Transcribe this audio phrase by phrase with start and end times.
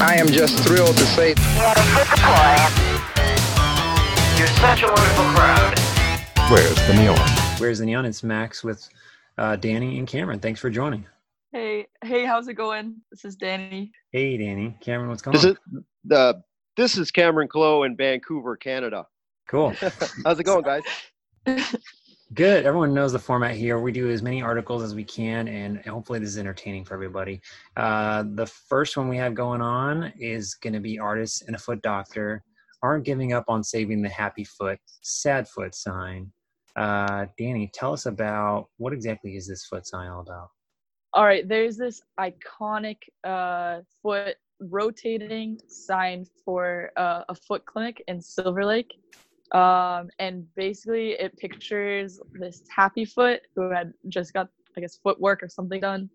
[0.00, 1.28] I am just thrilled to say.
[4.38, 5.78] You're such a wonderful crowd.
[6.50, 7.28] Where's the neon?
[7.58, 8.06] Where's the neon?
[8.06, 8.88] It's Max with
[9.38, 10.38] uh, Danny and Cameron.
[10.38, 11.04] Thanks for joining.
[11.52, 12.96] Hey, hey, how's it going?
[13.10, 13.90] This is Danny.
[14.12, 14.76] Hey, Danny.
[14.80, 15.50] Cameron, what's going This on?
[15.50, 15.58] is
[16.04, 16.42] the
[16.76, 19.06] this is Cameron Clow in Vancouver, Canada.
[19.48, 19.70] Cool.
[20.24, 20.82] How's it going, guys?
[22.34, 22.66] Good.
[22.66, 23.80] Everyone knows the format here.
[23.80, 27.40] We do as many articles as we can, and hopefully this is entertaining for everybody.
[27.74, 31.58] Uh, the first one we have going on is going to be artists and a
[31.58, 32.44] foot doctor
[32.82, 36.30] aren't giving up on saving the happy foot, sad foot sign.
[36.76, 40.50] Uh, Danny, tell us about what exactly is this foot sign all about?
[41.14, 48.20] All right, there's this iconic uh, foot rotating sign for uh, a foot clinic in
[48.20, 48.92] Silver Lake.
[49.52, 55.42] Um, and basically, it pictures this happy foot who had just got, I guess, footwork
[55.42, 56.10] or something done.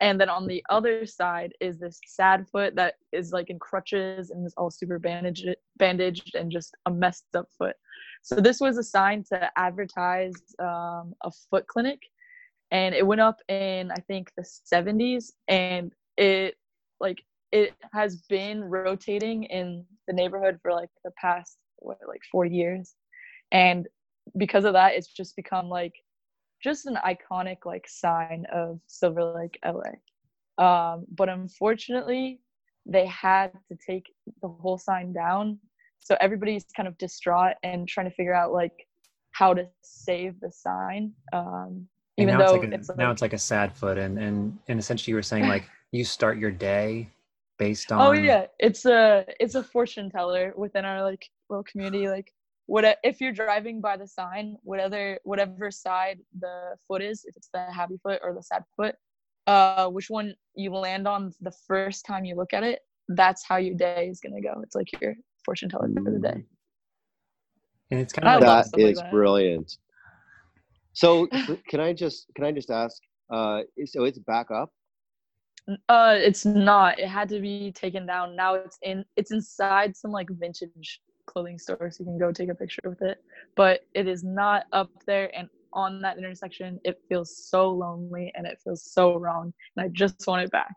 [0.00, 4.30] And then on the other side is this sad foot that is like in crutches
[4.30, 7.76] and is all super bandaged, bandaged and just a messed up foot.
[8.22, 12.00] So this was a sign to advertise um, a foot clinic,
[12.70, 16.56] and it went up in I think the 70s, and it
[16.98, 22.44] like it has been rotating in the neighborhood for like the past what like four
[22.44, 22.94] years,
[23.52, 23.86] and
[24.36, 25.94] because of that, it's just become like
[26.62, 29.92] just an iconic like sign of Silver Lake, LA.
[30.62, 32.40] Um, but unfortunately,
[32.86, 35.58] they had to take the whole sign down.
[36.00, 38.86] So everybody's kind of distraught and trying to figure out like
[39.32, 41.12] how to save the sign.
[41.32, 41.86] Um,
[42.16, 44.18] even now though it's like a, it's like, now it's like a sad foot, and
[44.18, 47.08] and and essentially you were saying like you start your day
[47.58, 48.00] based on.
[48.00, 52.08] oh yeah, it's a it's a fortune teller within our like little community.
[52.08, 52.32] Like
[52.66, 57.50] what if you're driving by the sign, whatever whatever side the foot is, if it's
[57.52, 58.94] the happy foot or the sad foot,
[59.46, 63.56] uh, which one you land on the first time you look at it, that's how
[63.56, 64.60] your day is gonna go.
[64.62, 66.44] It's like your fortune teller for the day.
[67.90, 69.10] And it's kind of like love That stuff like is that.
[69.10, 69.76] brilliant.
[70.92, 71.26] So
[71.68, 73.02] can I just can I just ask?
[73.32, 74.70] Uh, so it's back up.
[75.88, 76.98] Uh, it's not.
[76.98, 78.36] It had to be taken down.
[78.36, 79.04] Now it's in.
[79.16, 81.00] It's inside some like vintage
[81.30, 83.18] clothing store, so you can go take a picture with it.
[83.56, 85.30] But it is not up there.
[85.36, 89.52] And on that intersection, it feels so lonely and it feels so wrong.
[89.76, 90.74] And I just want it back.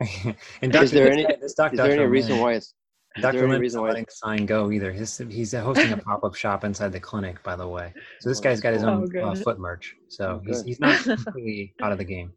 [0.62, 2.74] and Is there any- guy- this doc- Is there any reason why it's?
[3.14, 3.32] Is Dr.
[3.32, 3.88] there any Lin reason isn't why?
[3.88, 4.90] letting the sign go either.
[4.90, 7.92] He's he's hosting a pop up shop inside the clinic, by the way.
[8.20, 9.94] So this guy's got his Oh, own uh, foot merch.
[10.08, 12.32] So Oh, he's he's not completely out of the game.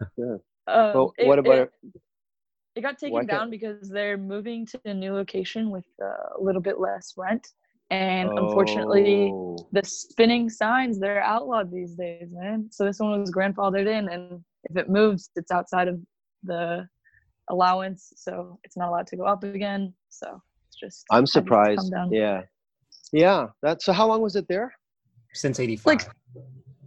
[0.00, 1.72] Um, Well, it- what about it,
[2.78, 2.80] it?
[2.80, 6.06] it got taken Why can't- down because they're moving to a new location with uh,
[6.38, 7.46] a little bit less rent.
[7.90, 9.56] And unfortunately, Oh.
[9.72, 14.44] the spinning signs they're outlawed these days man so this one was grandfathered in and
[14.64, 15.98] if it moves it's outside of
[16.42, 16.86] the
[17.48, 21.26] allowance so it's not allowed to go up again so it's just I'm had come
[21.26, 21.90] surprised.
[21.90, 22.12] down.
[22.12, 22.42] Yeah,
[23.12, 23.46] yeah.
[23.62, 23.92] That's so.
[23.94, 24.70] How long was it there?
[25.32, 25.86] Since '85.
[25.86, 26.06] Like-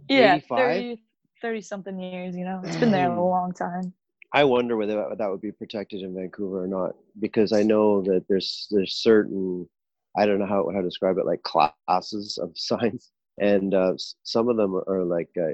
[0.08, 0.58] yeah 85?
[0.58, 1.02] 30,
[1.42, 3.92] 30 something years you know it's been there a long time
[4.34, 8.26] I wonder whether that- would be protected in Vancouver or not, because I know that
[8.28, 9.68] there's there's certain
[10.16, 14.48] I don't know how how to describe it like classes of signs, and uh, some
[14.48, 15.52] of them are like uh,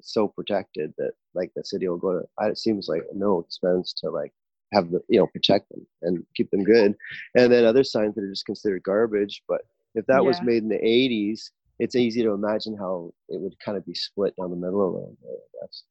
[0.00, 2.48] so protected that like the city will go to.
[2.50, 4.32] It seems like no expense to like
[4.72, 6.96] have the you know protect them and keep them good,
[7.36, 9.42] and then other signs that are just considered garbage.
[9.48, 9.62] But
[9.94, 13.76] if that was made in the '80s, it's easy to imagine how it would kind
[13.78, 15.32] of be split down the middle around there.
[15.32, 15.84] I guess.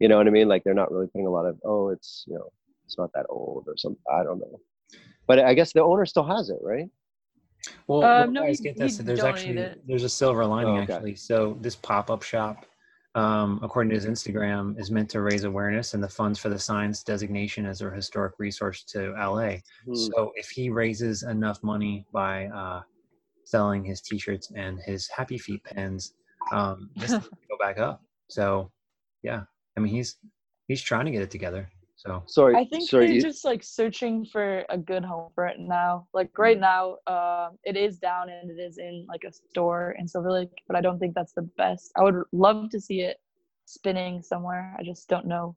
[0.00, 0.48] You know what I mean?
[0.48, 2.48] Like they're not really putting a lot of oh, it's you know,
[2.86, 4.00] it's not that old or something.
[4.12, 4.60] I don't know.
[5.26, 6.88] But I guess the owner still has it, right?
[7.86, 8.98] Well, Uh, well, no, guys, he- get this.
[8.98, 10.92] There's actually there's a silver lining Oh, okay.
[10.94, 11.16] actually.
[11.16, 12.64] So this pop-up shop,
[13.14, 16.58] um, according to his Instagram, is meant to raise awareness and the funds for the
[16.58, 19.56] signs designation as a historic resource to LA.
[19.84, 19.94] Hmm.
[19.94, 22.82] So if he raises enough money by uh,
[23.44, 26.14] selling his T-shirts and his Happy Feet pens,
[26.52, 27.20] um, this will
[27.50, 28.02] go back up.
[28.28, 28.70] So
[29.22, 29.42] yeah,
[29.78, 30.16] I mean he's
[30.66, 31.68] he's trying to get it together.
[31.96, 32.22] So.
[32.26, 33.06] Sorry, i think sorry.
[33.06, 36.06] they're You, just like searching for a good home for it now.
[36.14, 40.06] Like right now um it is down and it is in like a store in
[40.06, 41.90] silver lake but i don't think that's the best.
[41.96, 43.16] I would love to see it
[43.64, 44.76] spinning somewhere.
[44.78, 45.56] I just don't know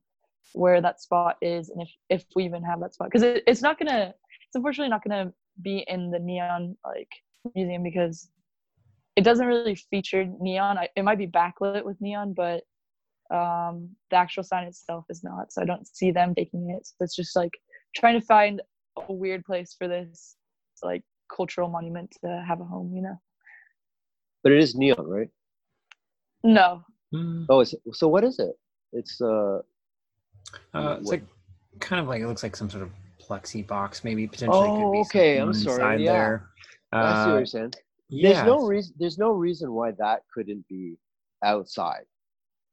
[0.53, 3.09] where that spot is and if if we even have that spot.
[3.09, 4.13] Because it, it's not gonna
[4.45, 5.31] it's unfortunately not gonna
[5.61, 7.11] be in the neon like
[7.55, 8.31] museum because
[9.15, 10.79] it doesn't really feature neon.
[10.79, 12.63] I, it might be backlit with neon but
[13.31, 16.93] um the actual sign itself is not so i don't see them taking it so
[16.99, 17.53] it's just like
[17.95, 18.61] trying to find
[19.07, 20.35] a weird place for this
[20.83, 23.15] like cultural monument to have a home you know
[24.43, 25.29] but it is neon, right?
[26.43, 26.83] no
[27.13, 28.55] mm, Oh, so what is it?
[28.93, 29.59] It's uh,
[30.73, 31.23] uh, it's what- like
[31.79, 32.89] kind of like it looks like some sort of
[33.21, 34.69] plexi box, maybe potentially.
[34.71, 36.11] could Oh, be okay, I'm sorry, inside yeah.
[36.11, 36.49] There.
[36.91, 37.73] I see what Uh, you're saying.
[38.09, 38.31] yeah.
[38.33, 38.93] There's no reason.
[38.97, 40.97] There's no reason why that couldn't be
[41.43, 42.05] outside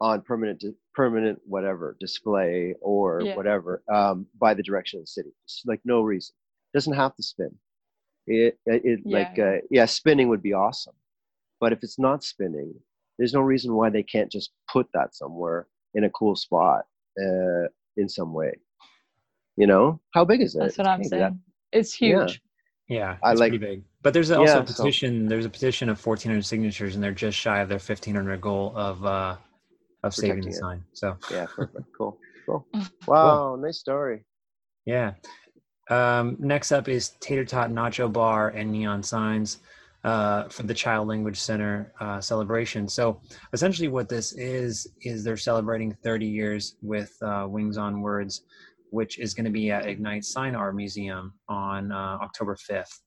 [0.00, 0.62] on permanent,
[0.94, 3.36] permanent whatever display or Yeah.
[3.36, 5.30] whatever um, by the direction of the city.
[5.44, 6.34] It's like no reason.
[6.74, 7.50] doesn't have to spin.
[8.26, 9.44] It, it, it like Yeah.
[9.44, 10.94] uh, yeah, spinning would be awesome,
[11.60, 12.74] but if it's not spinning,
[13.18, 16.84] there's no reason why they can't just put that somewhere in a cool spot
[17.20, 17.66] uh,
[17.96, 18.52] in some way.
[19.56, 20.60] You know, how big is it?
[20.60, 21.40] That's what I'm can't that- saying.
[21.72, 22.40] It's huge.
[22.88, 23.82] Yeah, I it's like- pretty big.
[24.02, 25.26] But there's also Yeah, a so- petition.
[25.26, 29.04] There's a petition of 1,400 signatures, and they're just shy of their 1,500 goal of
[29.04, 29.36] uh,
[30.04, 30.54] of saving the it.
[30.54, 30.84] sign.
[30.92, 31.86] So Yeah, perfect.
[31.96, 32.18] Cool.
[32.46, 32.66] Cool.
[33.06, 34.24] Wow, nice story.
[34.86, 35.12] yeah.
[35.90, 39.60] Um, next up is Tater Tot Nacho Bar and neon signs
[40.04, 42.86] uh, for the Child Language Center uh, celebration.
[42.88, 43.20] So
[43.52, 48.42] essentially, what this is is they're celebrating 30 years with uh, Wings on Words,
[48.90, 52.98] which is going to be at Ignite Sign Art Museum on uh, October 5th.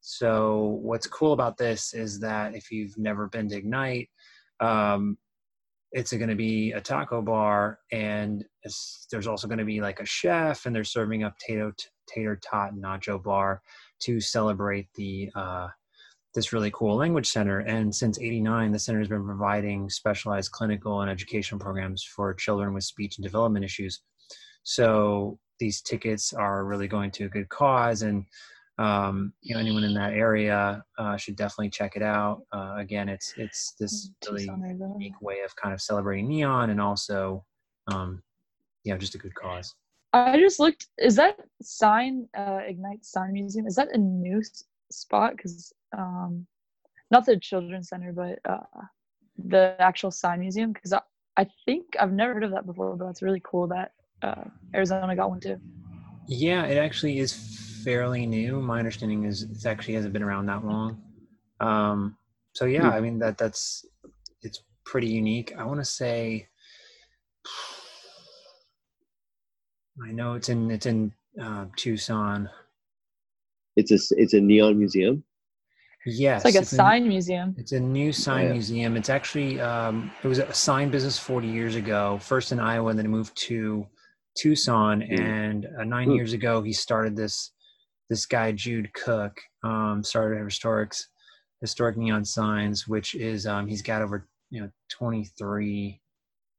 [0.00, 4.08] So what's cool about this is that if you've never been to Ignite,
[4.60, 5.18] um,
[5.92, 8.44] it's going to be a taco bar, and
[9.10, 11.72] there's also going to be like a chef, and they're serving up tato,
[12.06, 13.62] tater tot nacho bar
[14.00, 15.68] to celebrate the uh,
[16.34, 17.60] this really cool language center.
[17.60, 22.74] And since '89, the center has been providing specialized clinical and educational programs for children
[22.74, 24.00] with speech and development issues.
[24.64, 28.26] So these tickets are really going to a good cause, and
[28.78, 32.42] um, you know anyone in that area uh, should definitely check it out.
[32.52, 37.44] Uh, again, it's it's this really unique way of kind of celebrating neon and also
[37.88, 38.22] um,
[38.84, 39.74] you know just a good cause.
[40.12, 40.88] I just looked.
[40.98, 43.66] Is that sign uh, Ignite Sign Museum?
[43.66, 44.42] Is that a new
[44.90, 45.36] spot?
[45.36, 46.46] Because um,
[47.10, 48.82] not the children's center, but uh,
[49.38, 50.72] the actual sign museum.
[50.72, 51.00] Because I,
[51.36, 54.44] I think I've never heard of that before, but it's really cool that uh,
[54.74, 55.58] Arizona got one too.
[56.28, 58.60] Yeah, it actually is fairly new.
[58.60, 61.00] My understanding is it actually hasn't been around that long.
[61.60, 62.16] Um,
[62.52, 62.96] so yeah, Hmm.
[62.96, 63.84] I mean that that's
[64.42, 65.54] it's pretty unique.
[65.56, 66.48] I want to say
[70.06, 72.50] I know it's in it's in uh, Tucson.
[73.76, 75.22] It's a it's a neon museum.
[76.08, 77.54] Yes, It's like a it's in- sign museum.
[77.58, 78.52] It's a new sign Yeah.
[78.52, 78.96] museum.
[78.96, 82.18] It's actually um, it was a sign business 40 years ago.
[82.20, 83.86] First in Iowa, and then it moved to
[84.38, 85.00] Tucson.
[85.02, 85.18] Mm.
[85.20, 86.16] And uh, nine Mm.
[86.16, 87.52] years ago, he started this
[88.08, 91.06] this guy Jude Cook um, started historics
[91.60, 96.00] historic neon signs, which is um, he's got over you know 23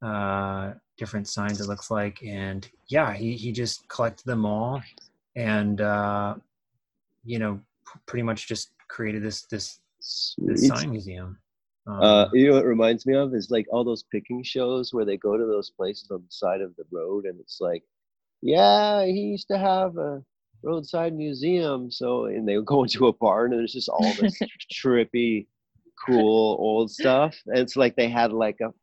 [0.02, 1.62] uh, different signs.
[1.62, 4.82] It looks like, and yeah, he he just collected them all,
[5.36, 6.36] and uh,
[7.24, 9.80] you know p- pretty much just created this this
[10.38, 11.38] this sign museum.
[11.88, 14.94] Um, Uh, you know what it reminds me of is like all those picking shows
[14.94, 17.84] where they go to those places on the side of the road and it's like,
[18.42, 20.22] yeah, he used to have a
[20.64, 21.92] roadside museum.
[21.92, 24.40] So, and they go into a barn and there's just all this
[24.74, 25.48] trippy,
[26.06, 27.36] cool old stuff.
[27.48, 28.74] And it's like they had like a,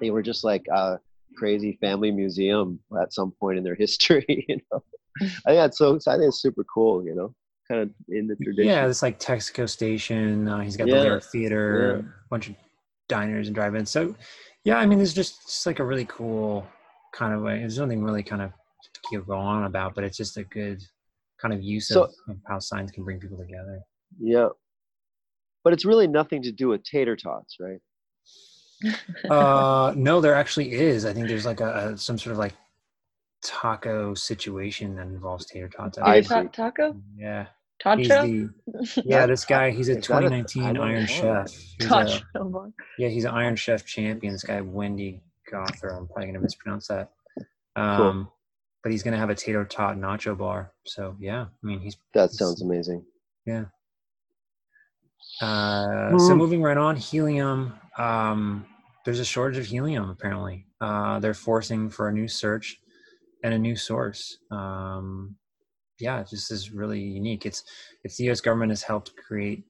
[0.00, 0.98] they were just like a
[1.36, 4.44] crazy family museum at some point in their history.
[4.48, 4.82] You know,
[5.20, 5.96] I think that's so.
[6.06, 7.04] I think it's super cool.
[7.04, 7.34] You know,
[7.68, 8.68] kind of in the tradition.
[8.68, 10.48] yeah, it's like Texaco Station.
[10.48, 12.54] Uh, he's got Yeah, the Lyric Theater, a bunch of
[13.08, 13.90] diners and drive-ins.
[13.90, 14.14] So,
[14.64, 16.66] yeah, I mean, it's just it's like a really cool
[17.14, 17.58] kind of way.
[17.58, 18.52] There's nothing really kind of
[19.10, 20.82] to go on about, but it's just a good
[21.40, 23.80] kind of use So- of, of how signs can bring people together.
[24.20, 24.48] Yeah.
[25.64, 27.80] But it's really nothing to do with tater tots, right?
[29.30, 31.04] uh, no, there actually is.
[31.04, 32.54] I think there's like a, a some sort of like
[33.42, 35.98] taco situation that involves tater tots.
[35.98, 36.48] I Ta- see.
[36.48, 36.96] taco?
[37.16, 37.46] Yeah,
[37.96, 38.50] he's Tacho?
[38.66, 39.26] the yeah.
[39.26, 41.06] This guy, he's a Is that a- 2019 Iron know.
[41.06, 41.52] Chef.
[41.80, 42.22] He's a,
[42.98, 44.32] Yeah, he's an Iron Chef champion.
[44.34, 45.96] This guy Wendy Gother.
[45.96, 47.10] I'm probably gonna mispronounce that.
[47.76, 48.28] Um,
[48.82, 50.72] but he's gonna have a tater tot nacho bar.
[50.86, 53.04] So yeah, I mean he's That sounds amazing.
[53.46, 53.66] Yeah.
[55.40, 56.38] Uh, so Hmm.
[56.38, 56.96] moving right on.
[56.96, 57.74] Helium.
[57.96, 58.66] Um,
[59.04, 60.66] there's a shortage of helium apparently.
[60.80, 62.78] Uh, they're forcing for a new search
[63.44, 64.38] and a new source.
[64.50, 65.36] Um,
[66.00, 67.46] yeah, this is really unique.
[67.46, 67.64] It's
[68.04, 68.40] it's the U.S.
[68.40, 69.64] government has helped create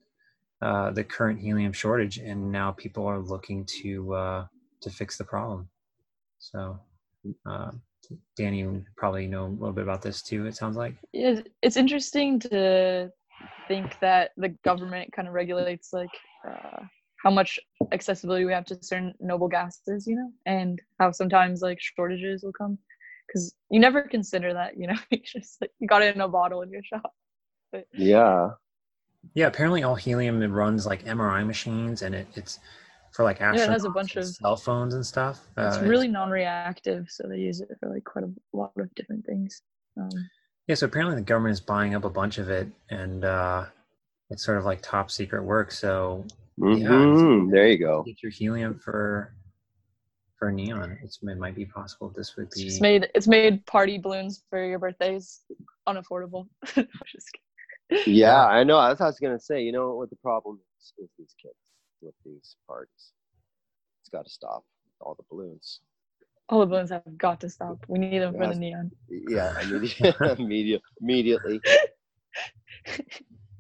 [0.63, 4.47] uh, the current helium shortage, and now people are looking to uh,
[4.83, 5.69] to fix the problem.
[6.39, 6.81] So,
[7.47, 7.73] uh,
[8.37, 10.47] Danny, probably know a little bit about this too.
[10.47, 10.97] It sounds like.
[11.13, 13.11] Yeah, it's interesting to
[13.67, 16.09] think that the government kind of regulates like
[16.49, 16.83] uh,
[17.23, 17.59] how much
[17.93, 22.53] accessibility we have to certain noble gases, you know, and how sometimes like shortages will
[22.53, 22.79] come
[23.27, 26.29] because you never consider that, you know, you just like you got it in a
[26.29, 27.15] bottle in your shop.
[27.93, 28.51] Yeah.
[29.35, 32.61] Yeah, apparently all helium it runs like MRI machines, and it, it's
[33.19, 35.45] for like astronauts it has a bunch of- cell phones and stuff.
[35.57, 39.27] It's Uh, really non-reactive, so they use it for like quite a lot of different
[39.27, 39.61] things.
[39.97, 40.09] Um,
[40.69, 43.67] Yeah, so apparently the government is buying up a bunch of it, and uh,
[44.31, 45.73] it's sort of like top secret work.
[45.73, 46.25] So
[46.61, 48.05] Mhm, There you go.
[48.05, 49.35] get your helium for
[50.37, 50.97] for neon.
[51.03, 52.11] It's, it might be possible.
[52.11, 55.41] This would be just made it's made party balloons for your birthdays
[55.89, 56.47] unaffordable.
[57.15, 57.29] Just
[57.91, 58.15] kidding.
[58.15, 58.81] Yeah, I know.
[58.81, 59.63] That's what I was gonna say.
[59.65, 61.57] You know what the problem is with these kids
[62.01, 63.13] with these parties?
[64.03, 64.65] It's got to stop.
[65.01, 65.81] All the balloons.
[66.49, 67.79] All the balloons have got to stop.
[67.89, 68.91] We need them for the neon.
[69.09, 71.61] Yeah, immediately, immediate, immediately.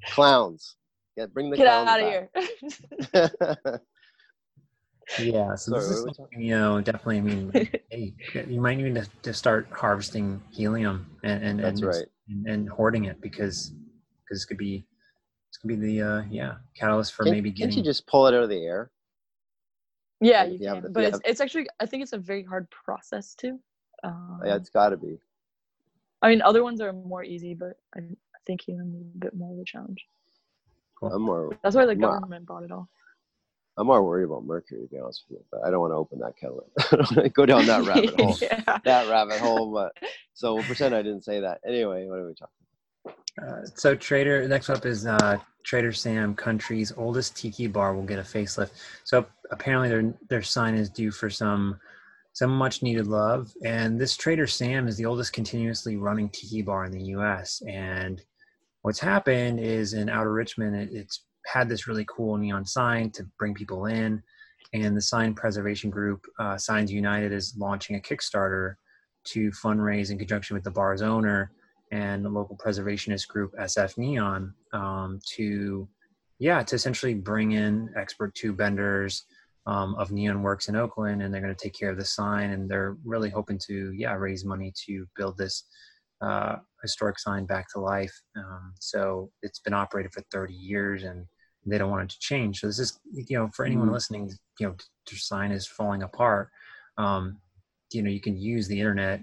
[0.08, 0.76] Clowns.
[1.16, 2.30] Yeah, bring the Get clowns out of here.
[3.12, 3.80] here.
[5.18, 5.54] yeah.
[5.54, 7.18] So Sorry, this what is were something, you know definitely.
[7.18, 8.14] I mean, hey,
[8.48, 12.06] you might need to, to start harvesting helium and and That's and, right.
[12.28, 13.72] and, and hoarding it because
[14.24, 14.86] because it could be
[15.50, 17.70] this could be the uh, yeah catalyst for Can, maybe getting.
[17.74, 18.90] can't you just pull it out of the air?
[20.20, 20.82] yeah, If you you can.
[20.82, 21.08] the- but yeah.
[21.08, 23.58] it's it's actually I think it's a very hard process too.
[24.04, 25.18] Um, Yeah, it's got to be.
[26.22, 29.34] I mean, other ones are more easy, but I, I think helium is a bit
[29.36, 30.04] more of a challenge.
[31.02, 31.56] I'm more.
[31.62, 32.88] That's why the Ma- government bought it all.
[33.76, 35.44] I'm more worried about mercury, to be honest with you.
[35.52, 36.68] But I don't want to open that kettle.
[36.78, 38.36] I don't want to go down that rabbit hole.
[38.42, 38.78] yeah.
[38.84, 39.72] that rabbit hole.
[39.72, 39.92] But
[40.34, 41.60] so we'll pretend I didn't say that.
[41.64, 42.52] Anyway, what are we talking?
[43.40, 48.18] Uh, so Trader next up is uh, Trader Sam Country's oldest tiki bar will get
[48.18, 48.70] a facelift.
[49.04, 51.78] So apparently their their sign is due for some
[52.32, 53.52] some much needed love.
[53.64, 57.62] And this Trader Sam is the oldest continuously running tiki bar in the U.S.
[57.68, 58.22] And
[58.82, 63.24] what's happened is in Outer Richmond, it, it's had this really cool neon sign to
[63.38, 64.22] bring people in.
[64.74, 68.74] And the sign preservation group, uh, Signs United, is launching a Kickstarter
[69.24, 71.52] to fundraise in conjunction with the bar's owner
[71.92, 75.88] and the local preservationist group SF Neon um, to,
[76.38, 79.24] yeah, to essentially bring in expert tube benders
[79.66, 82.50] um, of Neon Works in Oakland, and they're going to take care of the sign,
[82.50, 85.64] and they're really hoping to, yeah, raise money to build this
[86.20, 88.12] uh, historic sign back to life.
[88.36, 91.26] Um, so it's been operated for 30 years, and
[91.66, 92.60] they don't want it to change.
[92.60, 93.92] So this is, you know, for anyone Mhm.
[93.92, 94.76] listening, you know,
[95.08, 96.48] their sign is falling apart.
[96.96, 97.40] Um,
[97.92, 99.22] you know, you can use the internet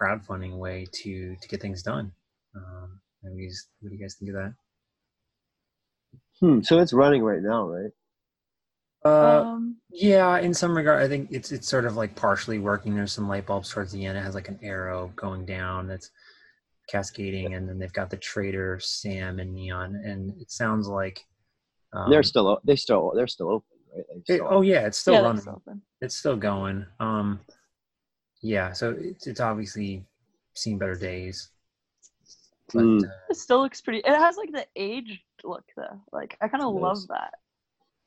[0.00, 2.12] crowdfunding way to to get things done.
[2.56, 4.54] Um, what, do you guys, what do you guys think of that?
[6.40, 6.60] Hmm.
[6.62, 7.90] So it's running right now, right?
[9.04, 12.94] Uh, um, yeah, in some regard, I think it's it's sort of like partially working.
[12.94, 14.16] There's some light bulbs towards the end.
[14.16, 16.10] It has like an arrow going down that's
[16.88, 21.20] cascading, and then they've got the trader Sam and Neon, and it sounds like
[21.92, 22.48] um, they're still.
[22.48, 23.12] o- They still.
[23.14, 24.04] They're still open, right?
[24.08, 25.36] Like, it- still- oh yeah, it's still yeah, running.
[25.36, 25.82] that's open.
[26.00, 26.86] It's still going.
[26.98, 27.40] Um,
[28.44, 30.04] yeah, so it's it's obviously
[30.54, 31.48] seen better days.
[32.72, 33.04] But Mm.
[33.04, 33.98] uh, It still looks pretty.
[34.00, 36.00] It has like the aged look though.
[36.12, 37.06] Like I kind of love does.
[37.08, 37.32] that.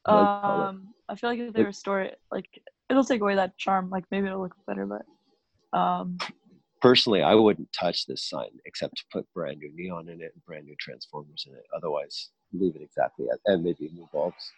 [0.06, 0.68] I like the color.
[0.68, 2.50] Um, I feel like if they It- restore it, like
[2.90, 3.90] it'll take away that charm.
[3.90, 5.06] Like maybe it'll look better, but
[5.78, 6.18] um,
[6.80, 10.46] Personally, I wouldn't touch this sign except to put brand new neon in it and
[10.46, 11.66] brand new transformers in it.
[11.76, 14.52] Otherwise, leave it exactly as, and maybe new bulbs.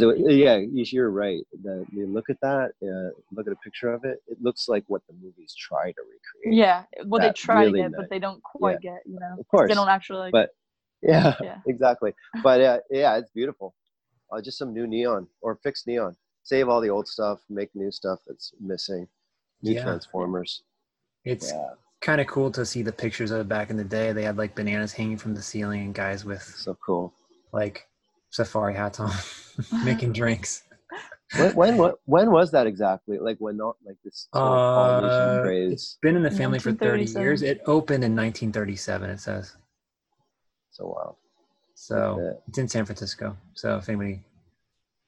[0.00, 1.42] Because yeah, you- you're right.
[1.62, 4.22] The, you look at that, uh, look at a picture of it.
[4.26, 6.56] It looks like what the movies try to recreate.
[6.58, 8.00] yeah, well they try really to get, nice.
[8.00, 9.00] but they don't quite get.
[9.06, 10.32] You know, Of course, they don't actually like.
[10.32, 10.50] but
[11.02, 11.58] yeah, Yeah.
[11.66, 12.14] exactly.
[12.42, 13.74] But uh, yeah, it's beautiful.
[14.30, 16.16] Uh, just some new neon or fixed neon.
[16.44, 19.06] Save all the old stuff, make new stuff that's missing.
[19.62, 19.82] New Yeah.
[19.84, 20.62] transformers.
[21.24, 24.12] it's Yeah, kind of cool to see the pictures of it back in the day.
[24.12, 27.12] They had like bananas hanging from the ceiling and guys with so cool.
[27.52, 27.86] like
[28.32, 29.12] safari hats on,
[29.84, 30.64] making drinks.
[31.38, 33.18] when, when what when was that exactly?
[33.18, 35.72] Like when not like this sort of Polynesian Uh, craze.
[35.72, 37.42] It's been in the family for 30 years.
[37.42, 39.56] It opened in 1937, it says.
[40.72, 41.16] So wow.
[41.74, 43.36] So it's in San Francisco.
[43.54, 44.20] So if anybody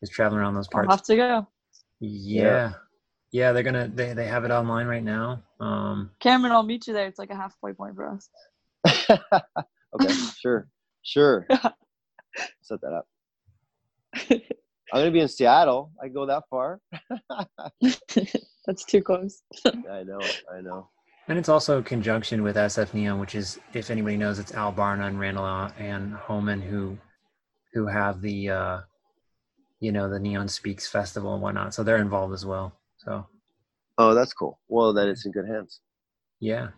[0.03, 1.47] is traveling around those I'll parts, have to go.
[2.01, 2.73] yeah.
[3.31, 5.43] yeah, they're gonna they they have it online right now.
[5.61, 7.07] Um, Cameron, I'll meet you there.
[7.07, 8.29] It's like a halfway point for us.
[9.11, 10.69] okay, sure,
[11.03, 11.47] sure.
[12.63, 13.07] Set that up.
[14.93, 15.93] I'm gonna be in Seattle.
[16.03, 16.81] I go that far.
[18.67, 19.43] That's too close.
[19.67, 20.21] I know,
[20.53, 20.89] I know.
[21.29, 24.73] and it's also in conjunction with SF Neon, which is if anybody knows, it's Al
[24.73, 26.97] Barna and Randall Ann Homan who
[27.73, 28.81] who have the uh,
[29.81, 31.75] you know the Neon Speaks festival and whatnot.
[31.75, 32.73] So they're involved as well.
[32.99, 33.27] So
[33.97, 34.59] Oh, that's cool.
[34.69, 35.81] Well, then it's in good hands.
[36.41, 36.69] Yeah.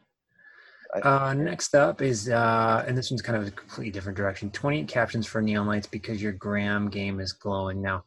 [1.05, 4.51] I- Uh, next up is, uh, and this one's kind of a completely different direction
[4.51, 7.83] 28 captions for neon lights because your gram game is glowing.
[7.83, 8.05] Now,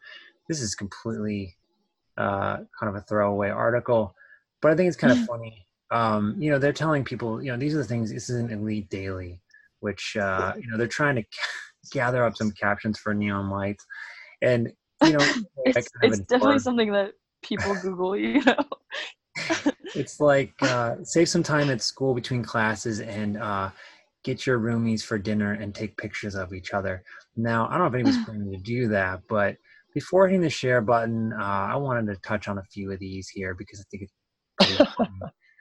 [0.48, 1.56] this is completely
[2.18, 4.14] uh, kind of a throwaway article,
[4.62, 5.66] but I think it's kind of funny.
[5.92, 8.52] Um, you know, they're telling people, you know, these are the things, this is an
[8.52, 9.42] elite daily,
[9.80, 11.24] which, uh, you know, they're trying to
[11.92, 13.86] gather up some captions for neon lights.
[14.42, 14.72] And,
[15.04, 15.20] you know,
[15.66, 18.56] It's, it's definitely something that people Google, you know.
[19.96, 23.70] It's like uh, save some time at school between classes and uh,
[24.24, 27.04] get your roomies for dinner and take pictures of each other.
[27.36, 29.56] Now, I don't know if anybody's planning to do that, but
[29.94, 33.28] before hitting the share button, uh, I wanted to touch on a few of these
[33.30, 34.92] here because I think it's.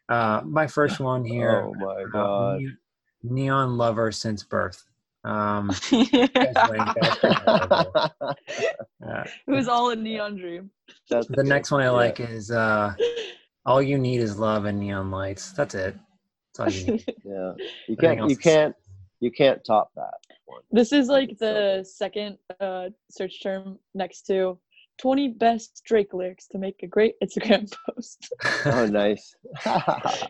[0.08, 1.66] Uh, my first one here.
[1.66, 2.60] Oh my uh, god.
[2.60, 2.72] Ne-
[3.22, 4.82] neon lover since birth.
[5.24, 8.08] Um, guys uh,
[9.02, 10.70] it was all a neon dream.
[11.10, 11.90] That's the next one I yeah.
[11.90, 12.94] like is uh,
[13.68, 15.52] all you need is love and neon lights.
[15.52, 15.94] That's it.
[16.56, 17.14] That's all you need.
[17.24, 17.52] Yeah.
[17.86, 18.74] You can't you is- can't
[19.20, 20.14] you can't top that
[20.46, 20.62] one.
[20.70, 24.58] This is like It's so the second uh, search term next to
[24.98, 28.32] 20 best Drake lyrics to make a great Instagram post.
[28.64, 29.34] Oh nice.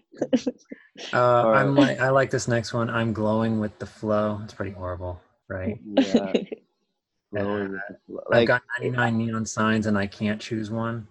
[1.12, 2.90] Uh, I'm like, I like this next one.
[2.90, 4.40] I'm glowing with the flow.
[4.42, 5.78] It's pretty horrible, right?
[5.94, 6.32] yeah.
[7.32, 7.80] Glowing with
[8.32, 11.06] I've Like got 99 neon signs and I can't choose one.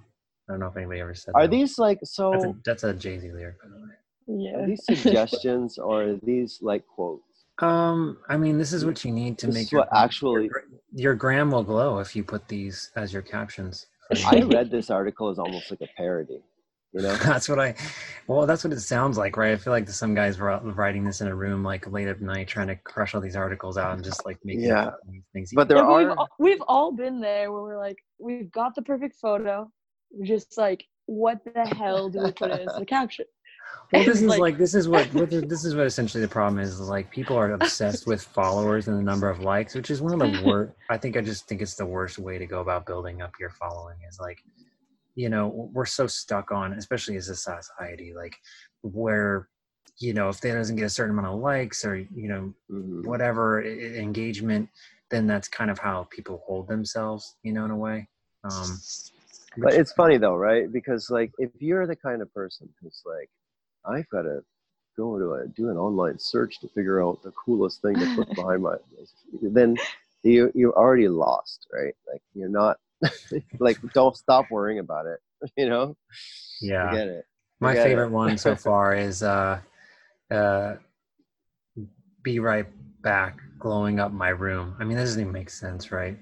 [0.50, 1.52] I don't know if anybody ever said are that.
[1.52, 4.44] these like so That's a, that's a Jay Z lyric, by the way.
[4.46, 4.58] yeah.
[4.64, 7.24] are these suggestions or are these like quotes?
[7.60, 10.46] Um, I mean, this is what you need to This make is your, what actually
[10.46, 10.64] your,
[10.94, 13.88] your gram will glow if you put these as your captions.
[14.26, 16.40] I read this article as almost like a parody.
[16.94, 17.16] You know?
[17.24, 17.76] that's what I.
[18.28, 19.52] Well, that's what it sounds like, right?
[19.54, 22.48] I feel like some guys were writing this in a room like late at night,
[22.48, 24.92] trying to crush all these articles out and just like making Yeah.
[25.34, 25.52] things.
[25.54, 28.74] But there Yeah, we've, are all, we've all been there where we're like, we've got
[28.76, 29.70] the perfect photo.
[30.12, 33.26] We're just like, what the hell do we put as the caption?
[33.92, 36.74] Well, this is like, this is what, what this is what essentially the problem is.
[36.74, 40.14] is like people are obsessed with followers and the number of likes, which is one
[40.14, 40.74] of the worst.
[40.90, 43.50] I think I just think it's the worst way to go about building up your
[43.50, 43.98] following.
[44.10, 44.44] Is like,
[45.16, 48.36] you know, we're so stuck on, especially as a society, like
[48.84, 49.48] where,
[50.00, 53.06] you know, if they doesn't get a certain amount of likes or you know Mhm.
[53.06, 54.70] whatever engagement,
[55.10, 58.10] then that's kind of how people hold themselves, you know, in a way.
[58.44, 58.80] Um,
[59.58, 60.72] But it's funny though, right?
[60.72, 63.30] Because like if you're the kind of person who's like,
[63.86, 64.42] I've got to
[64.98, 68.30] go to a, do an online search to figure out the coolest thing to put
[68.36, 68.76] behind my,
[69.42, 69.78] then
[70.24, 71.94] you you're already lost, right?
[72.12, 72.78] Like you're not
[73.60, 75.20] like don't stop worrying about it.
[75.56, 75.96] You know,
[76.62, 76.90] yeah.
[76.90, 77.26] forget it.
[77.60, 77.90] My Forget it.
[77.90, 79.60] favorite one so far is uh,
[80.32, 80.76] uh,
[82.24, 82.68] "Be right
[83.02, 84.76] back," glowing up my room.
[84.80, 86.18] I mean, that doesn't even make sense, right?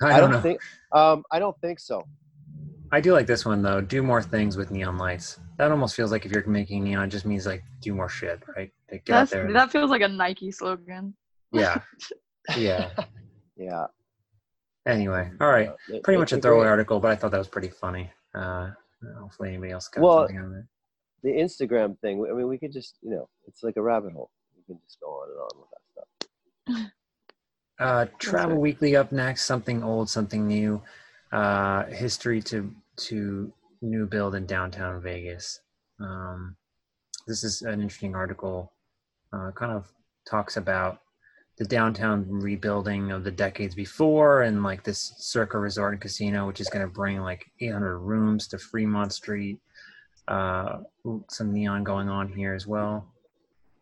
[0.00, 0.10] What?
[0.12, 0.42] I I don't, don't know.
[0.42, 0.60] think.
[0.92, 2.04] Um, I don't think so.
[2.92, 3.80] I do like this one though.
[3.80, 5.38] Do more things with neon lights.
[5.58, 8.40] That almost feels like if you're making neon, it just means like do more shit,
[8.56, 8.72] right?
[8.90, 9.46] Like, get out there.
[9.46, 11.14] and- that feels like a Nike slogan.
[11.52, 11.80] yeah,
[12.56, 12.90] yeah.
[13.56, 13.86] Yeah.
[14.86, 15.70] Anyway, all right.
[15.88, 16.70] It- Pretty it- much a it's throwaway great.
[16.70, 18.10] article, but I thought that was pretty funny.
[18.34, 18.70] Uh,
[19.20, 20.64] hopefully, anybody else got Well, something out of it.
[21.22, 22.24] The Instagram thing.
[22.28, 24.30] I mean, we could just, you know, it's like a rabbit hole.
[24.56, 26.90] We can just go on and on with that stuff.
[27.80, 28.58] Uh, Travel.
[28.58, 29.46] Weekly up next.
[29.46, 30.82] Something old, something new.
[31.32, 35.60] Uh, history to to new build in downtown Vegas.
[35.98, 36.56] Um,
[37.26, 38.72] this is an interesting article.
[39.32, 39.90] Uh, kind of
[40.28, 41.00] talks about
[41.56, 46.60] the downtown rebuilding of the decades before, and like this Circa Resort and Casino, which
[46.60, 49.58] is going to bring like 800 rooms to Fremont Street.
[50.28, 50.80] Uh,
[51.30, 53.08] some neon going on here as well.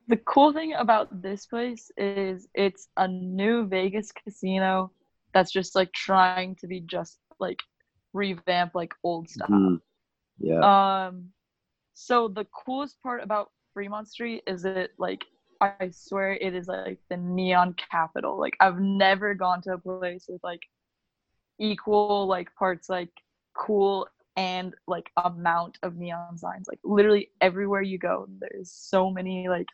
[0.09, 4.91] The cool thing about this place is it's a new Vegas casino
[5.35, 7.61] that's just like trying to be just like
[8.15, 9.51] revamp like old stuff.
[9.51, 9.81] Mhm.
[10.39, 11.07] Yeah.
[11.09, 11.33] Um,
[11.95, 15.27] so the coolest part about Fremont Street is that like
[15.61, 18.39] I swear it is like the neon capital.
[18.39, 20.63] Like I've never gone to a place with like
[21.59, 23.11] equal like parts like
[23.55, 26.69] cool and like amount of neon signs.
[26.69, 29.67] Like literally everywhere you go, there's so many like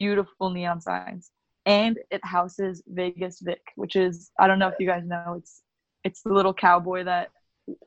[0.00, 1.32] beautiful neon signs.
[1.66, 5.62] And it houses Vegas Vic, which is I don't know if you guys know, it's
[6.04, 7.30] it's the little cowboy that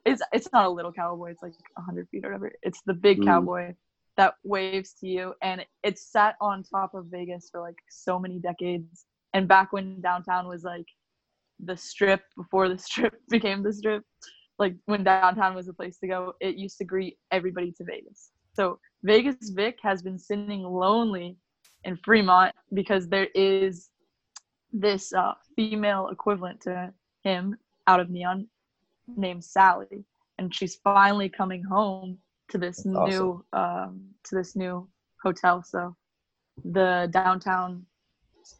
[0.06, 3.22] it's it's not a little cowboy it's like 100 feet or whatever it's the big
[3.22, 3.26] Mm.
[3.26, 3.76] cowboy
[4.18, 8.40] that waves to you and it's sat on top of vegas for like so many
[8.40, 10.86] decades and back when downtown was like
[11.60, 14.04] the strip before the strip became the strip
[14.60, 18.32] like when downtown was the place to go it used to greet everybody to vegas
[18.54, 21.38] so vegas vic has been sitting lonely
[21.84, 23.90] in fremont because there is
[24.72, 26.92] this uh, female equivalent to
[27.24, 27.56] him
[27.88, 28.48] out of neon
[29.18, 30.06] named Sally,
[30.38, 32.18] and she's finally coming home
[32.50, 34.88] to this That's new um, to this new
[35.22, 35.64] hotel.
[35.64, 35.96] So
[36.64, 37.86] the downtown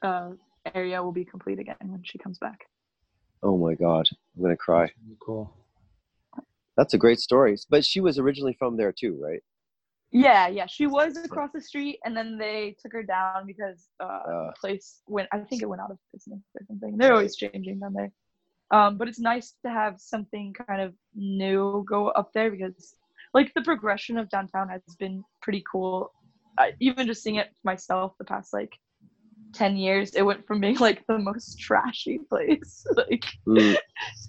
[0.02, 0.32] uh,
[0.74, 2.66] area will be complete again when she comes back.
[3.42, 4.08] Oh my God.
[4.36, 4.90] I'm going to cry.
[5.20, 5.54] Cool.
[6.78, 7.58] That's a great story.
[7.70, 9.44] But she was originally from there too, right?
[10.14, 14.20] Yeah, yeah, she was across the street, and then they took her down because uh,
[14.30, 14.48] Uh.
[14.48, 15.28] the place went.
[15.34, 16.98] I think it went out of business or something.
[16.98, 18.12] They're always changing down there.
[18.72, 22.96] Um, but it's nice to have something kind of new go up there because
[23.34, 26.12] like the progression of downtown has been pretty cool.
[26.58, 28.78] Uh, even just seeing it myself the past like
[29.54, 33.78] 10 years, it went from being like the most trashy place like Mm,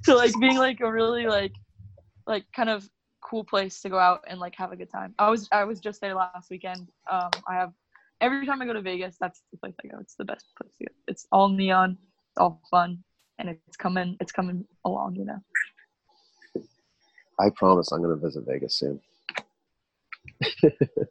[0.04, 1.52] to like being like a really like
[2.26, 2.88] like kind of
[3.24, 5.14] cool place to go out and like have a good time.
[5.18, 6.88] I was I was just there last weekend.
[7.10, 7.72] Um I have
[8.20, 9.98] every time I go to Vegas, that's the place I go.
[10.00, 10.92] It's the best place to go.
[11.08, 11.98] It's all neon,
[12.30, 13.02] it's all fun,
[13.38, 15.40] and it's coming it's coming along, you know.
[17.40, 19.00] I promise I'm gonna visit Vegas soon.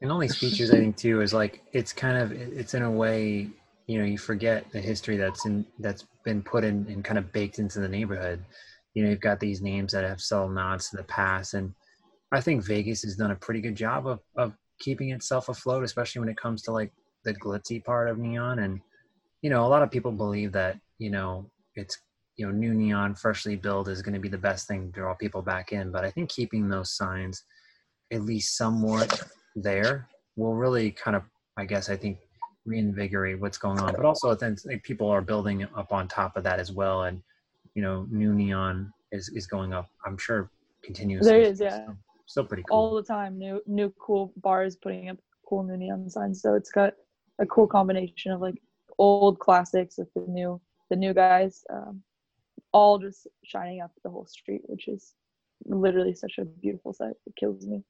[0.02, 2.91] And all these features, I think, too, is like it's kind of it's in a
[2.91, 3.49] way,
[3.88, 7.32] you know, you forget the history that's in that's been put in and kind of
[7.32, 8.43] baked into the neighborhood.
[8.93, 11.73] You know, you've got these names that have subtle nods to the past, and
[12.34, 16.19] I think Vegas has done a pretty good job of of keeping itself afloat, especially
[16.19, 16.91] when it comes to like
[17.24, 18.60] the glitzy part of neon.
[18.60, 18.82] And
[19.41, 21.98] you know, a lot of people believe that you know it's
[22.36, 25.13] you know new neon, freshly built, is going to be the best thing to draw
[25.13, 25.91] people back in.
[25.91, 27.43] But I think keeping those signs
[28.13, 29.22] at least somewhat
[29.56, 31.24] there will really kind of
[31.58, 32.17] i guess i think
[32.65, 36.60] reinvigorate what's going on but also then people are building up on top of that
[36.60, 37.22] as well and
[37.76, 40.50] you know new neon is is going up i'm sure
[40.84, 41.86] continuously There is, yeah.
[41.86, 45.78] So, still pretty cool All the time, new new cool bars putting up cool new
[45.78, 46.42] neon signs.
[46.42, 46.94] So it's got
[47.40, 48.56] a cool combination of like
[48.98, 52.04] old classics with the new the new guys, um,
[52.72, 55.14] all just shining up the whole street, which is
[55.66, 57.16] literally such a beautiful sight.
[57.26, 57.84] It kills me.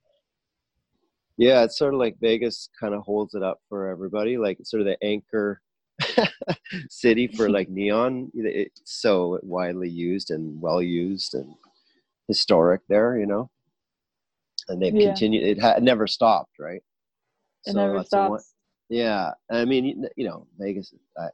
[1.38, 4.82] Yeah, it's sort of like Vegas kind of holds it up for everybody, like sort
[4.82, 5.62] of the anchor
[6.90, 8.32] city for like neon.
[8.36, 11.56] It's so widely used and well used and
[12.28, 13.50] historic there, you know.
[14.70, 15.08] And they've Yeah.
[15.10, 15.44] continued.
[15.44, 16.82] It ha- never stopped, right?
[17.66, 18.42] It never that's a one-
[18.90, 21.30] yeah, I mean, you- you know, Vegas, uh,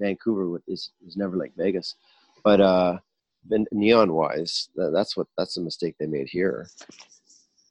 [0.00, 1.96] Vancouver would- is is never like Vegas,
[2.44, 2.98] but uh,
[3.44, 6.68] then neon wise, that's what that's the mistake they made here.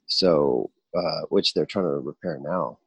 [0.08, 2.78] So, uh, which they're trying to repair now,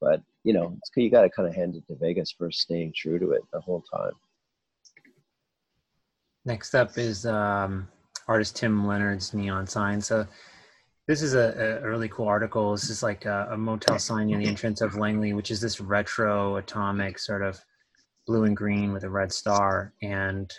[0.00, 2.92] but you know, it's, you got to kind of hand it to Vegas for staying
[2.96, 4.12] true to it the whole time.
[6.44, 7.88] Next up is um,
[8.26, 10.00] artist Tim Leonard's neon sign.
[10.00, 10.26] So
[11.06, 12.72] this is a, a really cool article.
[12.72, 15.80] This is like a, a motel sign near the entrance of Langley, which is this
[15.80, 17.60] retro atomic sort of
[18.26, 19.92] blue and green with a red star.
[20.02, 20.52] And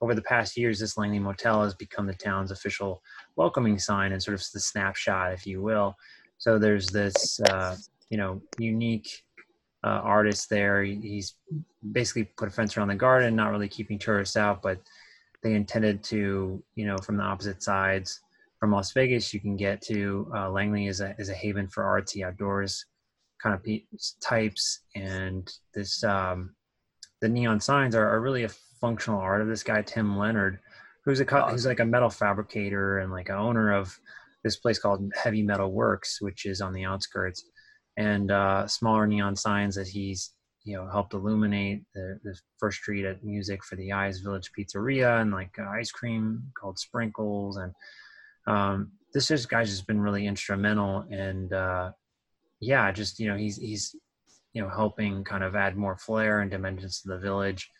[0.00, 3.02] over the past years, this Langley Motel has become the town's official
[3.34, 5.96] welcoming sign and sort of the snapshot, if you will.
[6.38, 7.76] So there's this, uh,
[8.10, 9.24] you know, unique
[9.82, 10.84] uh, artist there.
[10.84, 11.34] He's
[11.90, 14.80] basically put a fence around the garden, not really keeping tourists out, but
[15.42, 18.20] they intended to, you know, from the opposite sides.
[18.60, 21.84] From Las Vegas, you can get to uh, Langley is a is a haven for
[21.84, 22.84] artsy outdoors
[23.42, 23.84] kind of pe-
[24.20, 26.54] types, and this um,
[27.20, 30.58] the neon signs are, are really a functional art of this guy Tim Leonard,
[31.04, 33.96] who's a co- who's like a metal fabricator and like a owner of
[34.44, 37.44] this place called Heavy Metal Works, which is on the outskirts,
[37.96, 40.32] and uh, smaller neon signs that he's
[40.64, 45.20] you know helped illuminate the, the first street at music for the eyes village pizzeria
[45.20, 47.72] and like uh, ice cream called sprinkles and
[48.48, 51.90] um, this just guy's just been really instrumental and uh,
[52.60, 53.94] yeah just you know he's he's
[54.52, 57.70] you know helping kind of add more flair and dimensions to the village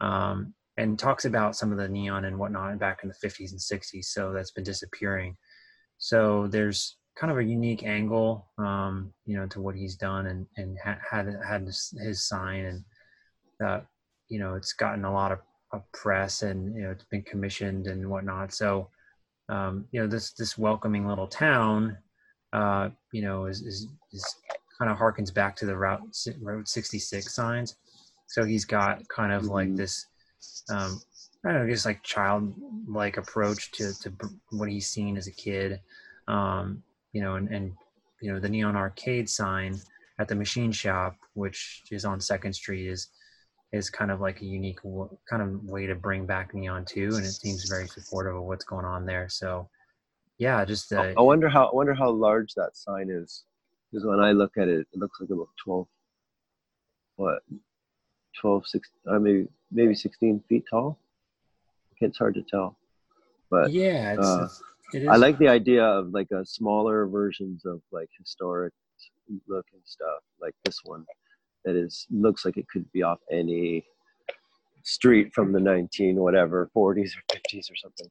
[0.00, 3.60] um, and talks about some of the neon and whatnot back in the 50s and
[3.60, 5.36] 60s so that's been disappearing
[5.98, 10.46] so there's kind of a unique angle, um, you know, to what he's done and
[10.56, 12.84] and ha- had had his, his sign and
[13.64, 13.80] uh,
[14.28, 15.38] you know it's gotten a lot of,
[15.72, 18.52] of press and you know it's been commissioned and whatnot.
[18.52, 18.88] So
[19.48, 21.96] um, you know this this welcoming little town,
[22.52, 24.36] uh, you know, is is, is
[24.78, 26.02] kind of harkens back to the route
[26.40, 27.76] Route 66 signs.
[28.28, 29.76] So he's got kind of like Mhm.
[29.76, 30.06] this.
[30.70, 31.00] Um,
[31.44, 34.12] I don't know, just like childlike approach to, to
[34.50, 35.80] what he's seen as a kid.
[36.28, 37.72] Um, you know, and, and
[38.20, 39.78] you know the neon arcade sign
[40.18, 43.08] at the machine shop, which is on Second Street, is
[43.72, 47.08] is kind of like a unique w- kind of way to bring back neon too,
[47.16, 49.28] and it seems very supportive of what's going on there.
[49.28, 49.68] So,
[50.38, 53.44] yeah, just uh, I wonder how I wonder how large that sign is,
[53.90, 55.88] because when I look at it, it looks like about twelve,
[57.16, 57.42] what,
[58.40, 60.98] 12, 16, uh, maybe maybe sixteen feet tall.
[62.00, 62.76] It's hard to tell,
[63.48, 65.08] but yeah, it's, uh, it's it is.
[65.08, 68.74] I like the idea of like a smaller versions of like historic
[69.46, 71.06] looking stuff, like this one,
[71.64, 73.84] that is looks like it could be off any
[74.82, 78.08] street from the nineteen whatever 40s or 50s or something.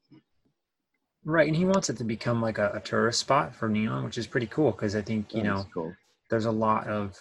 [1.26, 4.18] right, and he wants it to become like a, a tourist spot for neon, which
[4.18, 5.94] is pretty cool because I think you know cool.
[6.30, 7.20] there's a lot of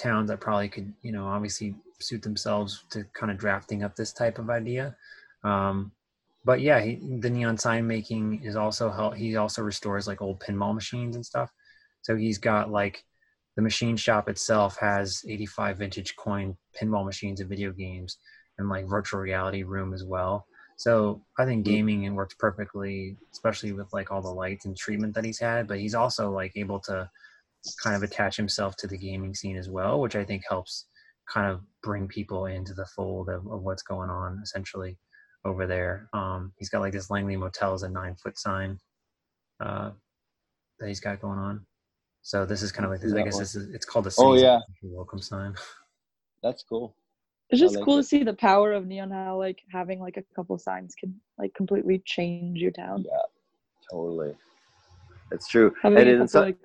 [0.00, 4.12] towns that probably could, you know, obviously suit themselves to kind of drafting up this
[4.12, 4.96] type of idea.
[5.44, 5.92] Um,
[6.44, 9.14] but yeah, he, the neon sign making is also help.
[9.14, 11.50] He also restores like old pinball machines and stuff.
[12.02, 13.04] So he's got like
[13.56, 18.16] the machine shop itself has 85 vintage coin pinball machines and video games
[18.58, 20.46] and like virtual reality room as well.
[20.76, 21.70] So I think Mm.
[21.70, 25.66] gaming it works perfectly, especially with like all the lights and treatment that he's had.
[25.66, 27.10] But he's also like able to
[27.82, 30.86] kind of attach himself to the gaming scene as well, which I think helps
[31.28, 34.98] kind of bring people into the fold of, of what's going on essentially
[35.44, 36.08] over there.
[36.12, 38.78] Um, he's got like this Langley Motel as a nine foot sign
[39.60, 39.90] uh,
[40.78, 41.66] that he's got going on.
[42.22, 43.12] So this is kind of like this.
[43.12, 44.58] I guess this is it's called the Oh, yeah.
[44.82, 45.54] welcome sign.
[46.42, 46.94] That's cool.
[47.50, 48.02] It's just like cool it.
[48.02, 49.10] to see the power of neon.
[49.10, 53.04] How like having like a couple signs can like completely change your town.
[53.06, 53.18] Yeah,
[53.90, 54.34] totally.
[55.32, 55.74] It's true.
[55.82, 56.58] Having and a couple some, like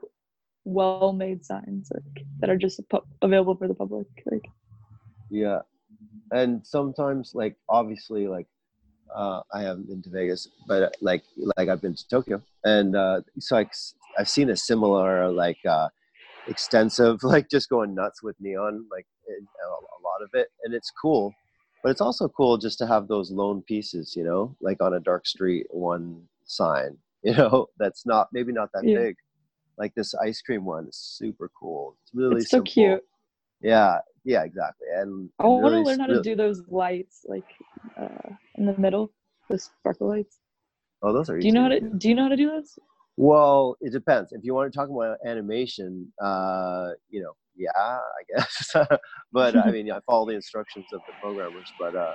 [0.66, 4.08] well-made signs like that are just pu- available for the public.
[4.32, 4.46] Like
[5.30, 5.60] yeah,
[6.32, 8.48] and sometimes like obviously like
[9.16, 11.24] uh, I haven't been to Vegas, but uh, like
[11.58, 15.60] like I've been to Tokyo, and uh, so like s- I've seen a similar like
[15.68, 15.90] uh,
[16.48, 19.34] extensive like just going nuts with neon like a,
[20.04, 21.34] lot of it, and it's cool.
[21.84, 25.00] But it's also cool just to have those lone pieces, you know, like on a
[25.00, 29.00] dark street, one sign, you know, that's not maybe not that Yeah.
[29.00, 29.16] big.
[29.78, 31.98] Like this ice cream one is super cool.
[32.04, 32.72] It's really it's so simple.
[32.72, 33.04] cute.
[33.62, 34.88] Yeah, yeah, exactly.
[34.96, 37.44] And, I and want to really- learn how to do those lights like
[38.00, 39.12] uh, in the middle,
[39.50, 40.38] the sparkle lights.
[41.02, 41.40] Oh, those are.
[41.40, 41.80] Do you know how to?
[41.82, 42.80] Do you know how to do those?
[43.18, 44.34] Well, it depends.
[44.34, 48.00] If you want to talk about animation, uh, you know, yeah, I
[48.30, 48.74] guess.
[49.32, 51.74] but I mean, I follow the instructions of the programmers.
[51.80, 52.14] But uh,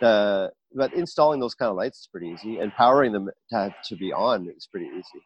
[0.00, 3.72] the but installing those kind of lights is pretty easy, and powering them to have
[3.86, 5.20] to be on is pretty easy.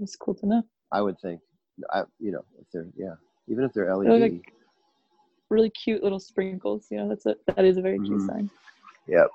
[0.00, 0.62] It's cool to know.
[0.90, 1.40] I would think.
[1.92, 3.14] I, you know, if they're yeah,
[3.48, 4.20] even if they're They're LED.
[4.20, 4.52] like
[5.50, 6.88] really cute little sprinkles.
[6.90, 8.26] You know, that's a that is a very cute Mhm.
[8.26, 8.50] sign.
[9.06, 9.30] Yep.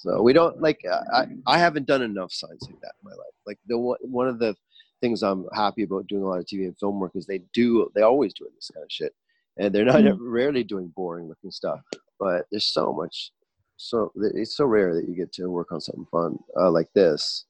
[0.00, 3.10] So we don't like uh, I I haven't done enough signs like that in my
[3.10, 3.34] life.
[3.46, 4.56] Like the one one of the
[5.02, 7.86] things I'm happy about doing a lot of TV and film work is they do
[7.94, 9.14] they always doing this kind of shit,
[9.58, 10.16] and they're not Mhm.
[10.20, 11.80] rarely doing boring looking stuff.
[12.18, 13.30] But there's so much,
[13.76, 17.44] so it's so rare that you get to work on something fun uh, like this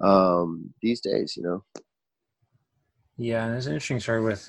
[0.00, 1.36] um, these days.
[1.36, 1.64] You know.
[3.16, 4.48] Yeah, and there's an interesting story with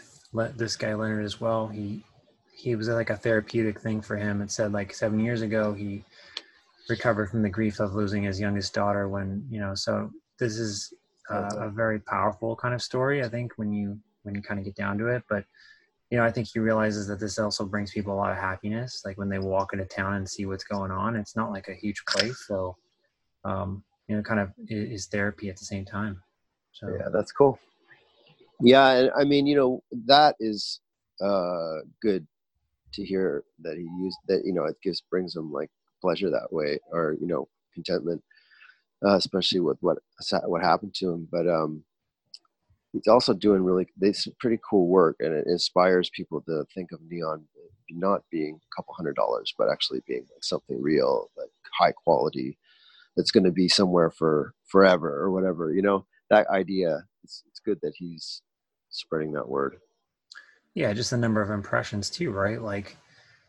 [0.55, 1.67] this guy Leonard as well.
[1.67, 2.03] He
[2.55, 4.39] he was like a therapeutic thing for him.
[4.43, 6.03] It said like seven years ago he
[6.89, 9.07] recovered from the grief of losing his youngest daughter.
[9.07, 10.93] When you know, so this is
[11.29, 13.23] uh, a very powerful kind of story.
[13.23, 15.45] I think when you when you kind of get down to it, but
[16.09, 19.01] you know, I think he realizes that this also brings people a lot of happiness.
[19.05, 21.73] Like when they walk into town and see what's going on, it's not like a
[21.73, 22.77] huge place, so
[23.45, 26.21] um, you know, kind of is therapy at the same time.
[26.71, 27.59] So Yeah, that's cool.
[28.61, 30.79] Yeah, and I mean, you know, that is
[31.21, 32.25] uh, good
[32.93, 34.43] to hear that he used that.
[34.45, 35.69] You know, it gives brings him like
[36.03, 38.21] pleasure that way, or you know, contentment,
[39.05, 39.97] uh, especially with what
[40.45, 41.27] what happened to him.
[41.31, 41.83] But um,
[42.91, 46.99] he's also doing really this pretty cool work, and it inspires people to think of
[47.09, 47.45] neon
[47.89, 52.57] not being a couple hundred dollars, but actually being like something real, like high quality,
[53.15, 55.73] that's going to be somewhere for forever or whatever.
[55.73, 57.05] You know, that idea.
[57.23, 58.41] It's, it's good that he's
[58.89, 59.77] spreading that word.
[60.75, 62.97] yeah just the number of impressions too right like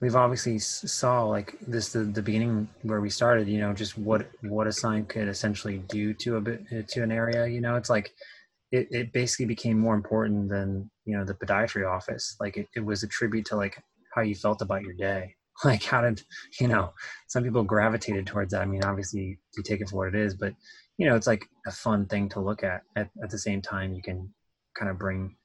[0.05, 4.29] we've obviously saw like this the, the beginning where we started you know just what
[4.43, 7.77] what a sign could essentially do to a bit to an area you know?
[7.77, 8.13] It's like
[8.71, 12.37] it, it basically became more important than you know the podiatry office.
[12.39, 13.83] Like it, it was a tribute to like
[14.15, 15.35] how you felt about your day.
[15.65, 16.21] Like how did
[16.61, 16.93] you know
[17.29, 18.63] some people gravitated towards that.
[18.63, 20.53] I mean obviously you take it for what it is but
[20.99, 22.83] you know it's like a fun thing to look at.
[22.97, 24.35] At, at the same time you can
[24.77, 25.37] kind of bring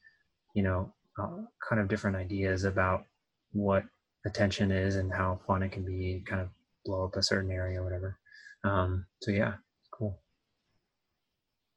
[0.55, 0.91] you know
[1.21, 3.03] uh, kind of different ideas about
[3.51, 3.83] what
[4.25, 6.49] attention is and how fun it can be kind of
[6.85, 8.17] blow up a certain area or whatever.
[8.63, 9.53] Um, so yeah
[9.91, 10.19] cool.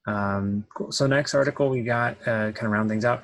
[0.07, 0.91] Um, cool.
[0.93, 3.23] so next article we got uh, kind of round things out.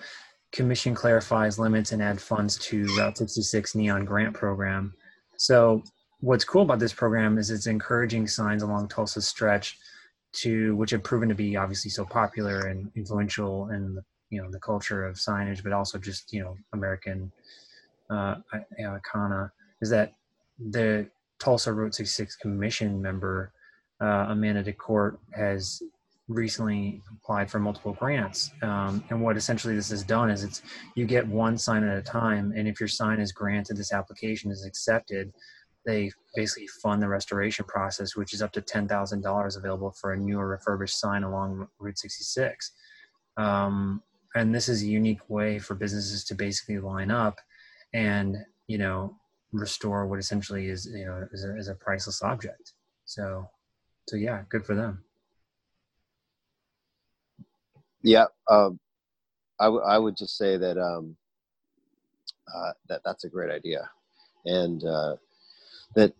[0.52, 4.94] Commission clarifies limits and add funds to route 66 neon grant program.
[5.36, 5.82] So
[6.20, 9.78] what's cool about this program is it's encouraging signs along tulsa's stretch
[10.32, 13.98] to which have proven to be obviously so popular and influential in
[14.30, 17.32] you know the culture of signage, but also just you know American
[18.10, 18.36] uh,
[19.80, 20.14] is that
[20.70, 23.52] the Tulsa Route 66 Commission member
[24.00, 25.82] uh, Amanda DeCort has
[26.28, 28.50] recently applied for multiple grants.
[28.62, 30.62] Um, and what essentially this has done is it's
[30.94, 34.50] you get one sign at a time, and if your sign is granted, this application
[34.50, 35.32] is accepted.
[35.86, 40.12] They basically fund the restoration process, which is up to ten thousand dollars available for
[40.12, 42.72] a new or refurbished sign along Route 66.
[43.38, 44.02] Um,
[44.34, 47.38] and this is a unique way for businesses to basically line up
[47.94, 49.16] and you know
[49.52, 52.74] restore what essentially is you know is a, is a priceless object
[53.04, 53.48] So,
[54.06, 55.02] so yeah, good for them.
[58.02, 58.78] Yeah, um,
[59.58, 61.16] I, w- I would just say that um,
[62.54, 63.88] uh, that that's a great idea,
[64.44, 65.16] and uh,
[65.94, 66.12] that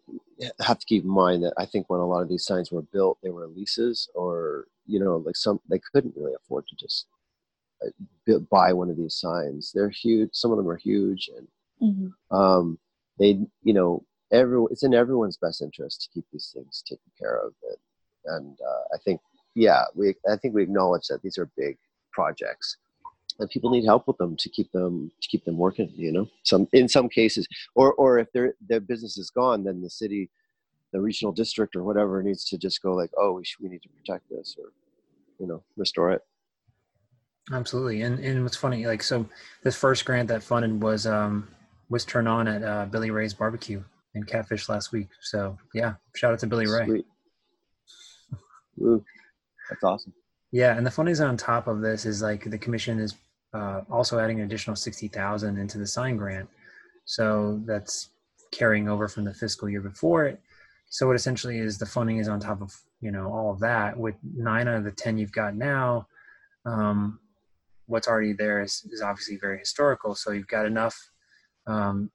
[0.60, 2.82] have to keep in mind that I think when a lot of these signs were
[2.82, 7.06] built, they were leases, or you know, like some they couldn't really afford to just
[7.84, 9.72] uh, buy one of these signs.
[9.74, 10.30] They're huge.
[10.32, 11.46] Some of them are huge, and
[11.82, 12.12] Mhm.
[12.30, 12.78] um,
[13.18, 17.36] they you know everyone it's in everyone's best interest to keep these things taken care
[17.38, 17.54] of.
[17.68, 19.20] And, and uh, i think
[19.54, 21.78] yeah we i think we acknowledge that these are big
[22.12, 22.76] projects
[23.38, 26.28] and people need help with them to keep them to keep them working you know?
[26.42, 30.30] Some in some cases or or if their their business is gone then the city
[30.92, 33.82] the regional district or whatever needs to just go like oh we, should, we need
[33.82, 34.72] to protect this or
[35.38, 36.22] you know restore it.
[37.50, 39.26] Absolutely, and and what's funny, like so,
[39.62, 41.48] this first grant that funded was um
[41.90, 43.82] was turned on at uh, Billy Ray's barbecue
[44.14, 45.08] in Catfish last week.
[45.22, 46.86] So yeah, shout out to Billy Ray.
[46.86, 47.06] Sweet.
[48.76, 49.04] Woo.
[49.68, 50.12] that's awesome
[50.52, 53.14] Yeah, and the is on top of this is like the commission is
[53.54, 56.48] uh, also adding an additional sixty thousand into the sign grant,
[57.04, 58.10] so that's
[58.50, 60.40] carrying over from the fiscal year before it.
[60.90, 63.98] So what essentially is the funding is on top of you know all of that.
[63.98, 66.06] With nine out of the ten you've got now,
[66.66, 67.18] um,
[67.86, 70.14] what's already there is, is obviously very historical.
[70.14, 71.10] So you've got enough
[71.68, 72.10] um,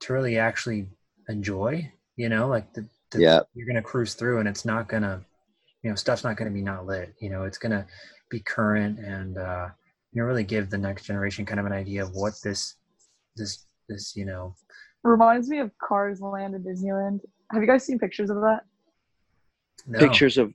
[0.00, 0.86] to really actually
[1.28, 1.90] enjoy.
[2.16, 5.22] You know, like the, the yeah you're gonna cruise through, and it's not gonna
[5.82, 7.14] you know stuff's not gonna be not lit.
[7.20, 7.86] You know, it's gonna
[8.30, 9.68] be current and uh,
[10.12, 12.74] you know really give the next generation kind of an idea of what this
[13.36, 14.54] this this you know
[15.02, 17.20] Reminds me of Cars Land in Disneyland.
[17.52, 18.62] Have you guys seen pictures of that?
[19.86, 19.98] no.
[19.98, 20.52] pictures of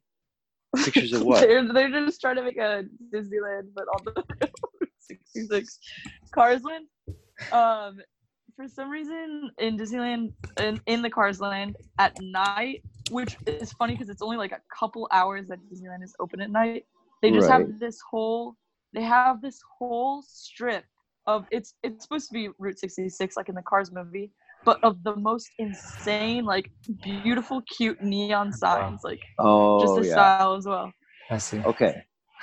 [0.83, 2.83] pictures of what they're, they're just trying to make a
[3.13, 4.49] Disneyland, but on the
[4.99, 5.79] 66
[6.31, 6.85] Cars Land.
[7.51, 8.01] Um,
[8.55, 13.93] for some reason in Disneyland, in, in the Cars Land at night, which is funny
[13.93, 16.85] because it's only like a couple hours that Disneyland is open at night.
[17.21, 17.67] They just Right.
[17.67, 18.55] have this whole,
[18.93, 20.85] they have this whole strip
[21.27, 24.31] of it's it's supposed to be Route 66 like in the Cars movie,
[24.65, 26.71] but of the most insane, like
[27.03, 30.91] beautiful, cute neon signs, like oh just the yeah style as well.
[31.29, 31.59] I see.
[31.59, 31.93] Okay.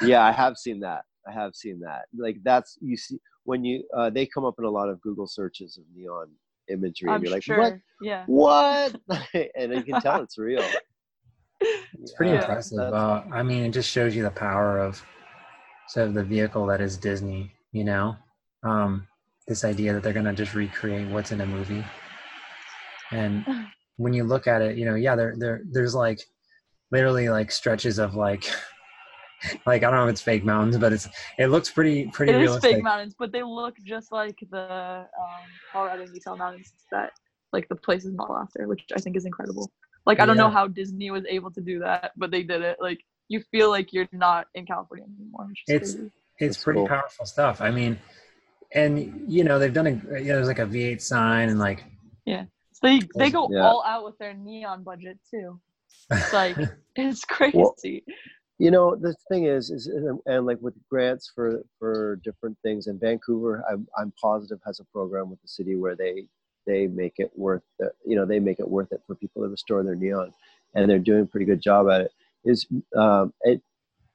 [0.03, 1.03] Yeah, I have seen that.
[1.29, 2.07] I have seen that.
[2.17, 5.27] Like that's you see when you uh, they come up in a lot of Google
[5.27, 6.29] searches of neon
[6.69, 7.59] imagery, I'm and you're like, sure.
[7.59, 7.79] what?
[8.03, 8.25] Yeah.
[8.27, 8.95] What?
[9.57, 10.63] and you can tell it's real.
[11.63, 12.93] It's pretty Yeah, impressive.
[12.93, 15.03] Uh, I mean, it just shows you the power of
[15.89, 17.51] sort of the vehicle that is Disney.
[17.73, 18.17] You know,
[18.65, 19.07] um,
[19.47, 21.85] this idea that they're gonna just recreate what's in a movie,
[23.13, 23.47] and
[23.97, 26.21] when you look at it, you know, yeah, there there there's like
[26.93, 28.45] literally like stretches of like
[29.67, 32.37] like I don't know if it's fake mountains, but it's it looks pretty pretty It
[32.37, 32.75] is realistic.
[32.75, 37.13] fake mountains, but they look just like the um, Colorado and Utah mountains that
[37.53, 39.71] like the place is modeled after, which I think is incredible.
[40.07, 42.79] Like I don't know how Disney was able to do that, but they did it.
[42.81, 45.47] Like you feel like you're not in California anymore.
[45.49, 46.11] Which is It's- crazy.
[46.39, 46.89] it's That's pretty cool.
[46.89, 47.61] powerful stuff.
[47.61, 47.99] I mean,
[48.73, 51.85] and you know they've done a you know, there's like a V8 sign and like
[52.27, 52.47] So
[52.83, 53.67] they they go Yeah.
[53.67, 55.61] all out with their neon budget too.
[56.11, 56.57] It's like
[56.97, 57.57] it's crazy.
[57.59, 57.75] Well,
[58.59, 59.87] You know, the thing is, is
[60.27, 64.85] and, like with grants for for different things in Vancouver, I'm I'm positive has a
[64.85, 66.29] program with the city where they
[66.67, 69.49] they make it worth the, you know they make it worth it for people to
[69.49, 70.33] restore their neon,
[70.75, 72.13] and they're doing a pretty good job at it.
[72.45, 72.67] Is
[72.97, 73.63] um, it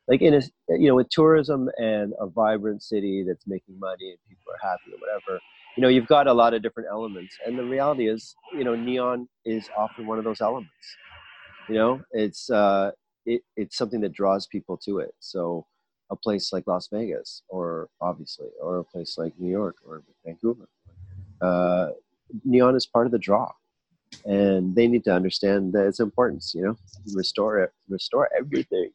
[0.08, 4.18] like in a you know with tourism and a vibrant city that's making money and
[4.28, 5.40] people are happy or whatever
[5.78, 8.76] you know you've got a lot of different elements and the reality is you know
[8.76, 10.98] neon is often one of those elements
[11.70, 12.92] you know it's uh
[13.26, 15.66] it, it's something that draws people to it so
[16.12, 20.68] a place like las vegas or obviously or a place like new york or vancouver
[21.42, 21.90] uh
[22.44, 23.50] neon is part of the draw
[24.26, 26.78] and they need to understand that its importance you know
[27.14, 28.90] restore it restore everything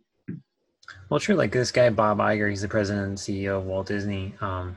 [1.09, 1.35] Well, true.
[1.35, 4.35] Like this guy, Bob Iger, he's the president and CEO of Walt Disney.
[4.41, 4.77] Um,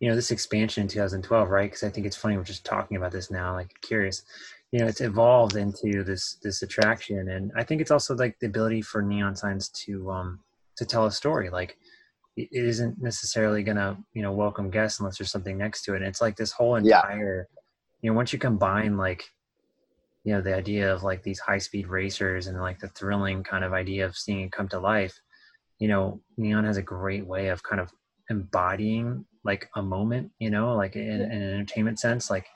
[0.00, 1.64] you know, this expansion in 2012, right?
[1.70, 3.52] Because I think it's funny we're just talking about this now.
[3.54, 4.22] Like, curious.
[4.72, 8.46] You know, it's evolved into this this attraction, and I think it's also like the
[8.48, 10.40] ability for neon signs to um
[10.76, 11.50] to tell a story.
[11.50, 11.78] Like,
[12.36, 15.98] it it isn't necessarily gonna you know welcome guests unless there's something next to it.
[15.98, 17.02] And it's like this whole Yeah.
[17.02, 17.48] entire.
[18.02, 19.24] You know, once you combine like
[20.24, 23.64] you know the idea of like these high speed racers and like the thrilling kind
[23.64, 25.18] of idea of seeing it come to life
[25.78, 27.90] you know neon has a great way of kind of
[28.30, 32.46] embodying like a moment you know like in, in an entertainment sense like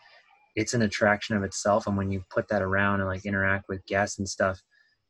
[0.56, 3.84] it's an attraction of itself and when you put that around and like interact with
[3.86, 4.60] guests and stuff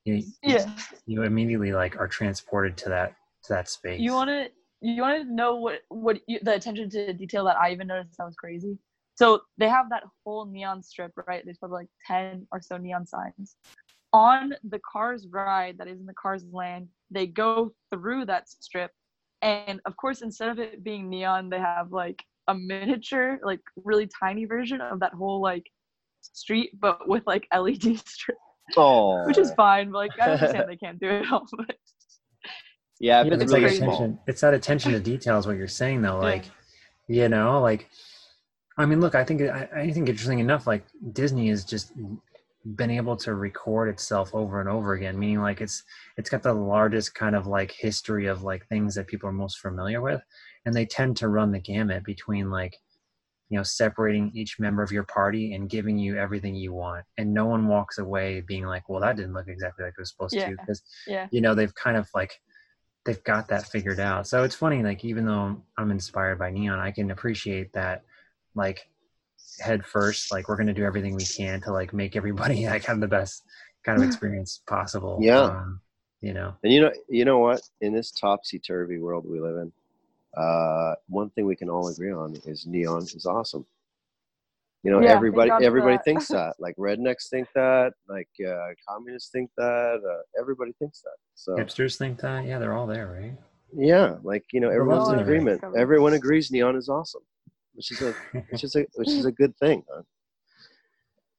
[0.05, 0.70] you, Yeah.
[1.07, 3.14] you immediately like are transported to that
[3.45, 4.49] to that space You want to
[4.80, 8.16] you want to know what what you, the attention to detail that I even noticed
[8.16, 8.76] sounds crazy.
[9.14, 11.43] So they have that whole neon strip, right?
[11.45, 13.57] There's probably like ten or so neon signs,
[14.12, 18.90] on the Cars ride that is in the Cars land, they go through that strip,
[19.43, 24.09] and of course, instead of it being neon, they have like a miniature, like really
[24.20, 25.64] tiny version of that whole like
[26.20, 28.38] street, but with like LED strip,
[28.76, 29.90] Oh, which is fine.
[29.90, 31.76] But like I understand they can't do it all, but
[33.01, 33.84] yeah, if Yeah, it's it's it's like really crazy.
[33.84, 33.95] small.
[33.97, 34.18] attention.
[34.26, 36.18] It's that attention to detail is what you're saying though.
[36.18, 36.34] Yeah.
[36.34, 36.45] Like,
[37.09, 37.88] you know, like,
[38.78, 40.66] I mean, look, I think I, I think interesting enough.
[40.66, 41.93] Like Disney has just
[42.76, 45.18] been able to record itself over and over again.
[45.18, 45.82] Meaning, like, it's
[46.16, 49.59] it's got the largest kind of like history of like things that people are most
[49.59, 50.22] familiar with,
[50.65, 52.77] and they tend to run the gamut between like
[53.49, 57.33] you know separating each member of your party and giving you everything you want and
[57.35, 60.35] no one walks away being like well that didn't look exactly like it was supposed
[60.35, 60.47] Yeah.
[60.47, 62.41] to because yeah, you know they've kind of like
[63.05, 66.79] they've got that figured out so it's funny like even though i'm inspired by neon
[66.79, 68.03] i can appreciate that
[68.55, 68.89] like
[69.61, 72.85] head first like we're going to do everything we can to like make everybody like
[72.85, 73.45] have the best
[73.85, 75.43] kind of experience possible Yeah.
[75.43, 75.81] um,
[76.23, 77.61] you know And you know, you know what?
[77.81, 79.73] In this topsy turvy world we live in,
[80.37, 83.66] uh, one thing we can all agree on is neon is awesome.
[84.83, 86.05] You know, Yeah, everybody everybody that.
[86.05, 86.55] thinks that.
[86.59, 87.93] Like rednecks think that.
[88.09, 90.01] Like uh, communists think that.
[90.05, 91.16] Uh, everybody thinks that.
[91.35, 93.37] So hipsters think that yeah they're all there right
[93.74, 95.61] yeah, like you know, Well, everyone's in agreement.
[95.62, 95.78] covered.
[95.78, 97.22] Everyone agrees neon is awesome,
[97.72, 98.12] which is a
[98.51, 99.83] which is a which is a good thing.
[99.91, 100.03] Huh?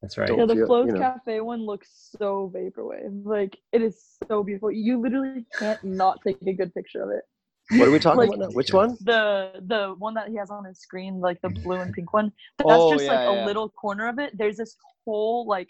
[0.01, 0.45] that's right Don't yeah.
[0.47, 0.99] The feel- Flo's you know.
[0.99, 1.89] Cafe one looks
[2.19, 3.23] so vaporwave.
[3.25, 4.71] Like it is so beautiful.
[4.71, 7.23] You literally can't not take a good picture of it.
[7.71, 8.47] What are we talking Like- about now?
[8.55, 8.97] Which one?
[9.01, 12.31] the the one that he has on his screen, like the blue and pink one.
[12.57, 14.37] But that's Oh, just like yeah, a little corner of it.
[14.37, 15.69] There's this whole like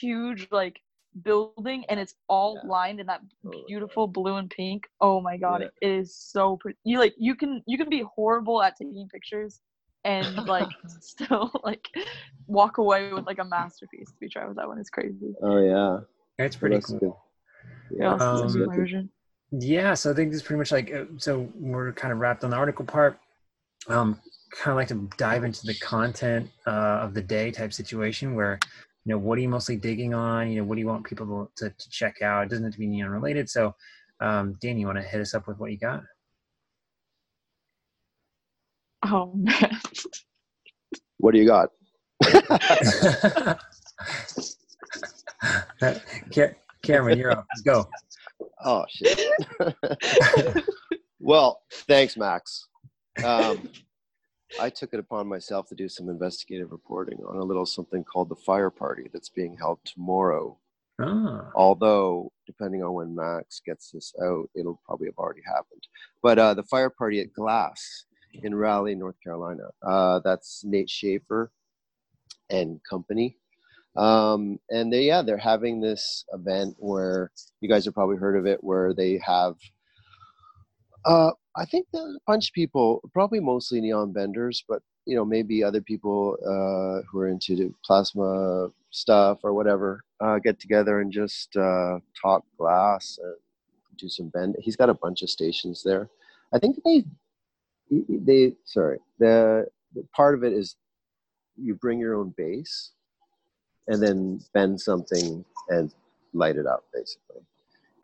[0.00, 0.78] huge like
[1.22, 2.68] building, and it's all Yeah.
[2.70, 4.88] lined in that Oh, beautiful blue and pink.
[5.00, 5.68] Oh my god, Yeah.
[5.82, 6.78] it is so pretty.
[6.84, 9.60] You like you can you can be horrible at taking pictures
[10.04, 10.68] and like
[11.00, 11.88] still like
[12.46, 14.10] walk away with like a masterpiece.
[14.12, 15.34] To be tried with that one is crazy.
[15.42, 15.98] Oh yeah,
[16.38, 17.98] it's pretty That's cool good.
[17.98, 19.10] Yeah, I'll Um,
[19.50, 19.86] send you my version.
[19.86, 22.44] Yeah, so I think this is pretty much like uh, so we're kind of wrapped
[22.44, 23.18] on the article part.
[23.88, 24.20] Um,
[24.52, 28.58] kind of like to dive into the content uh, of the day type situation where
[29.04, 30.50] you know what are you mostly digging on?
[30.50, 32.44] You know, what do you want people to, to, to check out?
[32.44, 33.48] It doesn't have to be neon related.
[33.50, 33.74] So,
[34.20, 36.02] um, Dan, you want to hit us up with what you got?
[39.04, 39.78] Oh man.
[41.18, 41.70] What do you got?
[46.82, 47.46] Cameron, you're up.
[47.52, 47.88] Let's go.
[48.66, 49.20] Oh shit.
[51.20, 52.66] well, thanks, Max.
[53.24, 53.70] Um,
[54.60, 58.28] I took it upon myself to do some investigative reporting on a little something called
[58.28, 60.58] the fire party that's being held tomorrow.
[61.00, 65.86] Ah, Although, depending on when Max gets this out, it'll probably have already happened.
[66.20, 68.06] But uh, the fire party at Glass
[68.42, 69.68] in Raleigh, North Carolina.
[69.80, 71.52] Uh, that's Nate Schaefer
[72.50, 73.36] and company.
[73.96, 77.30] Um, and they, yeah, they're having this event where
[77.60, 79.56] you guys have probably heard of it, where they have,
[81.04, 81.86] uh, I think
[82.26, 87.20] bunch of people, probably mostly neon benders, but you know maybe other people uh, who
[87.20, 93.34] are into plasma stuff or whatever uh, get together and just uh, talk glass and
[93.98, 94.56] do some bend.
[94.60, 96.08] He's got a bunch of stations there.
[96.52, 97.04] I think they
[98.08, 100.76] they sorry the, the part of it is
[101.56, 102.92] you bring your own base
[103.88, 105.94] and then bend something and
[106.32, 107.40] light it up basically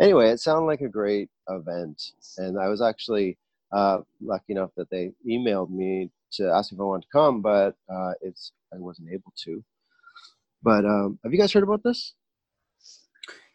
[0.01, 3.37] anyway it sounded like a great event and i was actually
[3.73, 7.75] uh, lucky enough that they emailed me to ask if i wanted to come but
[7.93, 9.63] uh, it's i wasn't able to
[10.63, 12.15] but um, have you guys heard about this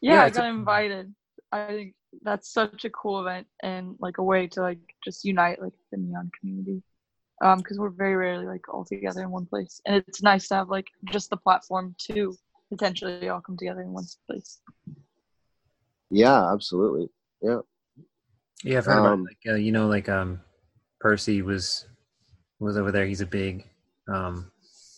[0.01, 1.15] Yeah, Yeah, I it's a- got invited.
[1.51, 5.61] I think that's such a cool event and like a way to like just unite
[5.61, 6.81] like the neon community.
[7.41, 10.55] Um, because we're very rarely like all together in one place, and it's nice to
[10.55, 12.35] have like just the platform to
[12.69, 14.59] potentially all come together in one place.
[16.09, 17.09] yeah absolutely
[17.41, 17.59] yeah
[18.63, 19.13] yeah, I've heard about.
[19.13, 20.41] Um, like uh, you know, like um,
[20.99, 21.85] Percy was
[22.59, 23.05] was over there.
[23.05, 23.67] He's a big
[24.07, 24.51] um,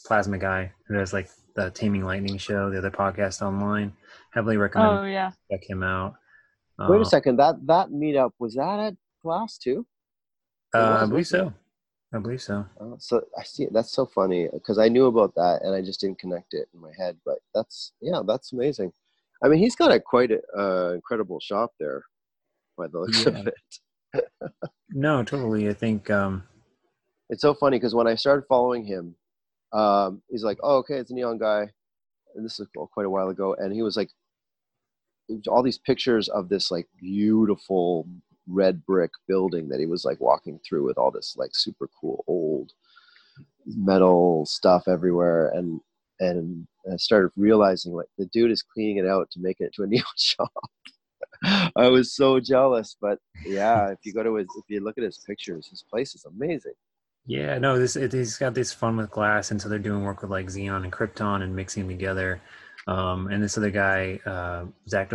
[0.06, 3.94] plasma guy who does like the Taming Lightning show, the other podcast online.
[4.32, 6.16] Heavily recommend Oh yeah, check him out.
[6.80, 9.86] wait Uh, a second that that meetup was that at glass too
[10.74, 11.54] Uh, I believe wasn't so.
[12.14, 12.66] I believe so.
[12.80, 16.00] Uh, so I see that's so funny because I knew about that and I just
[16.02, 17.18] didn't connect it in my head.
[17.26, 18.94] But that's yeah, that's amazing.
[19.44, 22.04] I mean, he's got a quite a, uh, incredible shop there,
[22.78, 23.40] by the looks Yeah.
[23.40, 23.54] of it.
[24.92, 25.70] No, totally.
[25.70, 26.44] I think um,
[27.30, 29.16] It's so funny because when I started following him,
[29.72, 31.70] um, he's like, "Oh, okay, it's a neon guy,"
[32.34, 34.10] and this is quite a while ago, and he was like,
[35.48, 38.08] all these pictures of this like beautiful
[38.50, 42.24] red brick building that he was like walking through with all this like super cool
[42.28, 42.72] old
[43.66, 45.80] metal stuff everywhere and
[46.20, 49.84] and I started realizing like the dude is cleaning it out to make it to
[49.84, 50.52] a neon shop.
[51.76, 55.04] I was so jealous, but yeah, if you go to his, if you look at
[55.04, 56.74] his pictures, his place is amazing.
[57.26, 60.22] Yeah, no, this it, he's got this fun with glass, and so they're doing work
[60.22, 62.42] with like xenon and Krypton and mixing together.
[62.88, 64.66] Um, and this other guy, uh,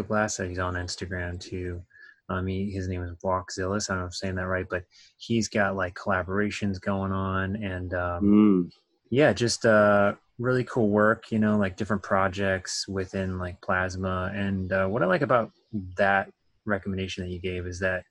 [0.03, 1.83] Glass, he's on Instagram too.
[2.29, 3.91] Um, he, his name is Blockzillus.
[3.91, 4.85] I don't know if I'm saying that right, but
[5.19, 8.71] he's got like collaborations going on, and um, Mm.
[9.11, 11.31] yeah, just uh, really cool work.
[11.31, 14.33] You know, like different projects within like Plasma.
[14.35, 15.51] And uh, what I like about
[15.97, 16.31] that
[16.65, 18.05] recommendation that you gave is that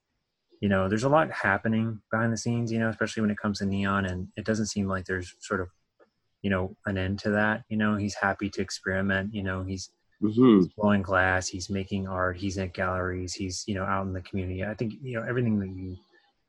[0.62, 2.72] you know there's a lot happening behind the scenes.
[2.72, 5.60] You know, especially when it comes to Neon, and it doesn't seem like there's sort
[5.60, 5.70] of
[6.44, 7.64] you know an end to that.
[7.70, 9.34] You know, he's happy to experiment.
[9.34, 9.90] You know, he's
[10.32, 14.14] hmm he's blowing glass he's making art he's at galleries he's you know out in
[14.14, 15.96] the community i think you know everything that you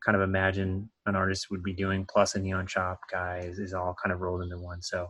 [0.05, 3.73] kind of imagine an artist would be doing plus a neon shop guy is, is
[3.75, 5.09] all kind of rolled into one so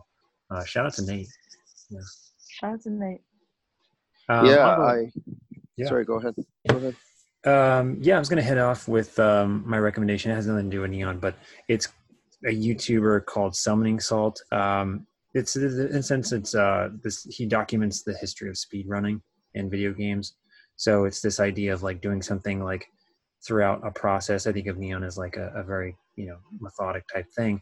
[0.51, 1.27] uh, shout out to nate
[2.49, 3.21] Shout out to Nate.
[4.29, 5.11] um, yeah, I'll I.
[5.77, 5.87] yeah.
[5.87, 6.35] Sorry, go ahead.
[6.69, 6.95] Go ahead.
[7.45, 10.31] Um, yeah, I was going to head off with um, my recommendation.
[10.31, 11.35] It has nothing to do with neon, but
[11.67, 11.89] it's
[12.45, 14.41] a YouTuber called Summoning Salt.
[14.51, 15.05] Um,
[15.35, 17.25] it's in a sense, it's uh, this.
[17.25, 19.21] He documents the history of speed running
[19.53, 20.35] in video games.
[20.77, 22.87] So it's this idea of like doing something like
[23.45, 24.47] throughout a process.
[24.47, 27.61] I think of neon as like a, a very you know methodic type thing.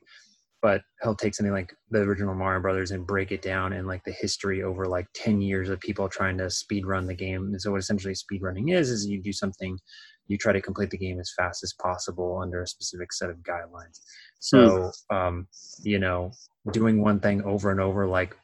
[0.62, 4.04] But he'll take something like the original Mario Brothers and break it down and like
[4.06, 7.42] the history over like ten years of people trying to speed run the game.
[7.42, 9.80] And so what essentially speed running is is you do something,
[10.28, 13.38] you try to complete the game as fast as possible under a specific set of
[13.38, 14.00] guidelines.
[14.40, 15.48] So um,
[15.82, 16.32] you know,
[16.72, 18.36] doing one thing over and over like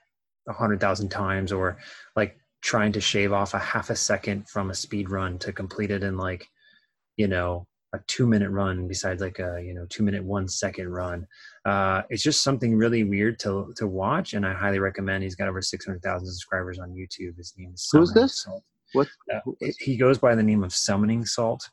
[0.47, 1.77] a hundred thousand times, or
[2.15, 5.91] like trying to shave off a half a second from a speed run to complete
[5.91, 6.45] it in like,
[7.15, 10.89] you know, a two minute run besides like a you know two minute one second
[10.89, 11.25] run
[11.65, 15.47] uh it's just something really weird to to watch and i highly recommend he's got
[15.47, 18.47] over 600000 subscribers on youtube his name is Who's this?
[18.93, 19.07] What?
[19.33, 19.39] Uh,
[19.79, 21.69] he goes by the name of summoning salt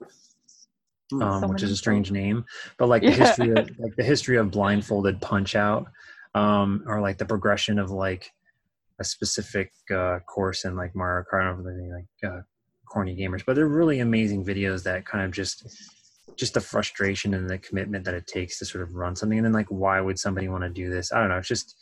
[1.12, 1.22] Hmm.
[1.22, 2.14] um, which is a strange Salt.
[2.16, 2.44] name
[2.78, 5.86] but like the history of like the history of blindfolded punch out
[6.34, 8.32] um or like the progression of like
[8.98, 12.40] a specific uh course in like mario kart over the like uh
[12.88, 15.64] corny gamers but they're really amazing videos that kind of just
[16.36, 19.44] just the frustration and the commitment that it takes to sort of run something and
[19.44, 21.76] then like why would somebody want to do this i don't know it's just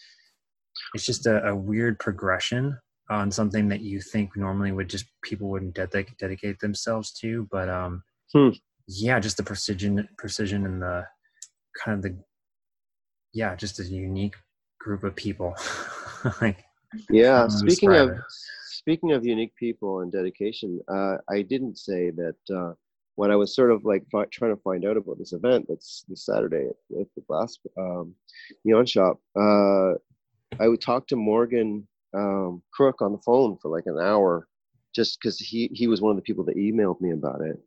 [0.93, 2.79] it's just a, a weird progression
[3.11, 7.69] on something that you think normally would just people wouldn't dedic- dedicate themselves to but
[7.69, 8.03] um
[8.33, 8.51] Hmm.
[8.89, 11.07] yeah just the precision precision and the
[11.85, 12.19] kind of the
[13.33, 14.35] yeah just a unique
[14.81, 15.55] group of people
[16.41, 16.65] like
[17.11, 17.49] Yeah.
[17.49, 18.19] Speaking of it.
[18.69, 22.75] speaking of unique people and dedication, uh, I didn't say that uh,
[23.17, 26.05] when I was sort of like fi- trying to find out about this event that's
[26.09, 28.15] this Saturday at, at the glass um,
[28.65, 29.21] neon shop.
[29.39, 29.95] Uh,
[30.61, 34.49] I would talk to Morgan um, Crook on the phone for like an hour,
[34.95, 37.59] just because he he was one of the people that emailed me about it,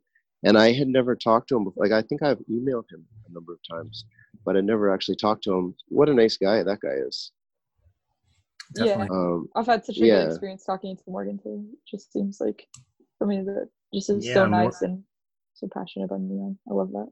[0.44, 1.84] and I had never talked to him before.
[1.86, 4.04] Like I think I've emailed him a number of times,
[4.44, 5.74] but I never actually talked to him.
[5.88, 7.32] What a nice guy that guy is.
[8.74, 9.06] Yeah.
[9.10, 10.18] Um, I've had such a Yeah.
[10.20, 11.64] good experience talking to Morgan too.
[11.72, 12.66] It Just seems like
[13.18, 15.02] for me that just is Yeah, so Mor- nice and
[15.54, 16.58] so passionate about neon.
[16.70, 17.08] I love that.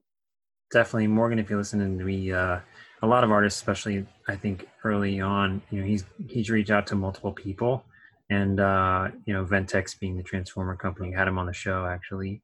[0.73, 2.59] definitely morgan if you're listening to me uh
[3.03, 6.87] a lot of artists especially i think early on you know he's he's reached out
[6.87, 7.85] to multiple people
[8.31, 12.43] and uh you know ventex being the transformer company had him on the show actually.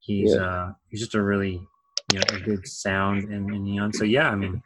[0.00, 1.60] He's uh he's just a really
[2.12, 3.92] you know a good sound in, in neon.
[3.92, 4.62] So yeah i mean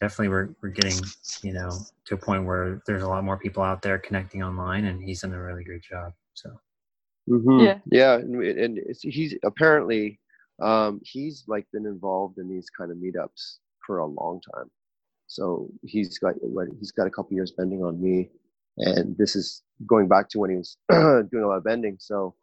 [0.00, 0.98] definitely we're, we're getting
[1.42, 1.70] you know
[2.04, 5.20] to a point where there's a lot more people out there connecting online and he's
[5.22, 6.50] done a really great job so.
[7.28, 7.64] Mhm.
[7.64, 7.78] Yeah.
[7.86, 10.18] yeah, and, and it's, he's apparently
[10.60, 14.70] um, he's like been involved in these kind of meetups for a long time.
[15.26, 16.34] So he's got
[16.78, 18.30] he's got a couple years bending on me,
[18.78, 20.76] and this is going back to when he was
[21.30, 21.96] doing a lot of bending.
[22.00, 22.34] So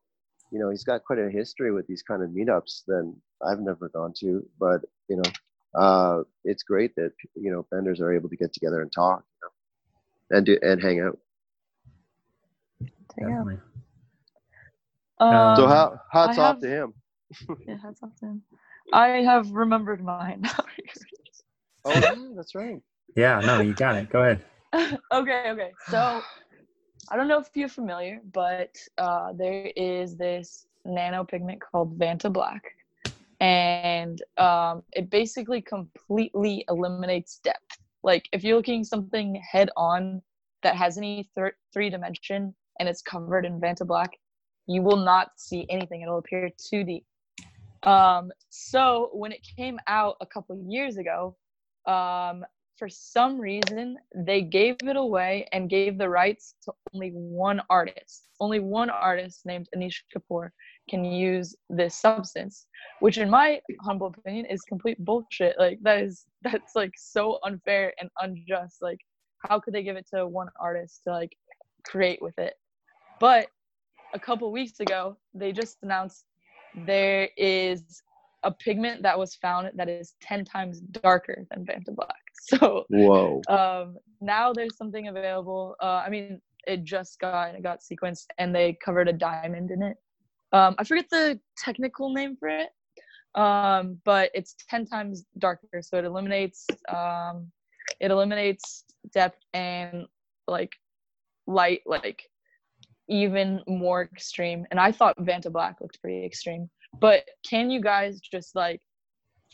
[0.51, 3.13] you know he's got quite a history with these kind of meetups that
[3.45, 5.31] I've never gone to, but you know
[5.79, 9.49] uh, it's great that you know benders are able to get together and talk you
[10.31, 11.17] know, and do and hang out.
[13.19, 13.27] Yeah.
[13.29, 13.59] definitely
[15.19, 16.93] Um, So how hats I off have- to him.
[17.67, 18.41] yeah, hats off to him.
[18.93, 20.43] I have remembered mine.
[21.87, 22.81] Oh, that's right.
[23.15, 24.43] yeah no you got it go ahead
[25.13, 25.71] okay, okay.
[25.89, 26.21] So
[27.09, 32.31] I don't know if you're familiar, but uh, there is this nano pigment called Vanta
[32.31, 32.63] Black,
[33.39, 37.79] and um, it basically completely eliminates depth.
[38.03, 40.21] Like if you're looking something head on
[40.63, 44.11] that has any thir- three dimension and it's covered in Vanta Black,
[44.67, 46.01] you will not see anything.
[46.01, 47.03] It'll appear 2D.
[47.83, 51.35] Um, so when it came out a couple years ago,
[51.87, 52.45] um,
[52.77, 58.27] for some reason they gave it away and gave the rights to only one artist.
[58.39, 60.49] Only one artist named Anish Kapoor
[60.89, 62.67] can use this substance,
[62.99, 65.55] which in my humble opinion is complete bullshit.
[65.57, 68.81] Like that is that's like so unfair and unjust.
[68.81, 68.99] Like
[69.39, 71.35] how could they give it to one artist to like
[71.83, 72.53] create with it?
[73.19, 73.47] But
[74.13, 76.25] a couple weeks ago, they just announced
[76.85, 78.01] there is
[78.47, 82.15] a pigment that was found that is 10 times darker than Vanta Black.
[82.39, 83.41] So Whoa.
[83.49, 85.75] um, now there's something available.
[85.81, 89.81] Uh, I mean, it just got it got sequenced and they covered a diamond in
[89.81, 89.97] it.
[90.53, 92.69] Um, I forget the technical name for it,
[93.35, 95.81] um, but it's 10 times darker.
[95.81, 97.51] So it eliminates um,
[97.99, 100.05] it eliminates depth and
[100.47, 100.73] like
[101.47, 102.21] light like
[103.09, 104.65] even more extreme.
[104.71, 106.69] And I thought Vanta Black looked pretty extreme.
[106.99, 108.81] But can you guys just like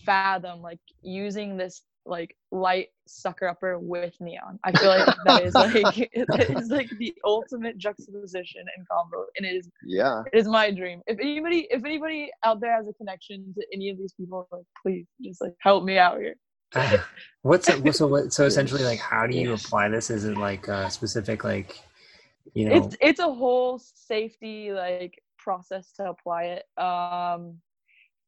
[0.06, 4.60] fathom like using this like light sucker upper with neon?
[4.64, 5.74] I feel like that is like
[6.30, 9.26] that is like the ultimate juxtaposition and combo.
[9.38, 10.24] And it is Yeah.
[10.32, 11.02] it is my dream.
[11.08, 14.64] If anybody if anybody out there has a connection to any of these people, like
[14.82, 16.36] please just like help me out here.
[17.42, 18.08] What's it, so?
[18.08, 20.10] What, so essentially, like, how do you apply this?
[20.10, 21.80] Is it like a specific, like,
[22.54, 22.76] you know?
[22.76, 26.66] it's it's a whole safety like process to apply it.
[26.80, 27.62] Um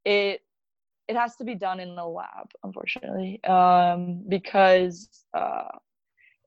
[0.06, 0.42] it
[1.08, 5.70] it has to be done in the lab unfortunately um because uh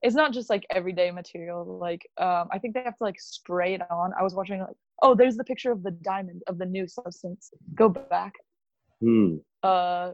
[0.01, 1.79] it's not just like everyday material.
[1.79, 4.11] Like um i think they have to like spray it on.
[4.19, 7.51] I was watching like oh there's the picture of the diamond of the new substance.
[7.75, 8.33] Go back.
[9.01, 9.37] Hmm.
[9.63, 10.11] uh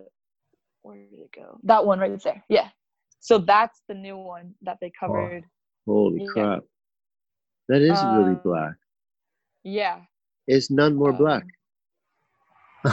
[0.83, 1.59] where did it go?
[1.63, 2.43] That one right there.
[2.49, 2.69] Yeah.
[3.19, 5.43] So that's the new one that they covered.
[5.85, 6.25] Holy Yeah.
[6.25, 6.63] crap.
[7.69, 8.75] That is really Uh, black.
[9.63, 10.01] yeah
[10.47, 11.43] Is none more um, black?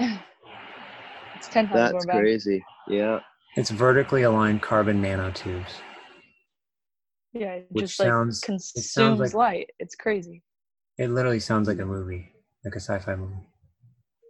[0.00, 2.18] it's 10 times more That's black.
[2.18, 2.64] crazy.
[2.88, 3.20] Yeah.
[3.56, 5.66] it's vertically aligned carbon nanotubes.
[7.32, 9.70] Yeah, it Which just like sounds- it consumes sounds like- light.
[9.78, 10.42] It's crazy.
[10.98, 12.32] It literally sounds like a movie,
[12.64, 13.34] like a sci-fi movie.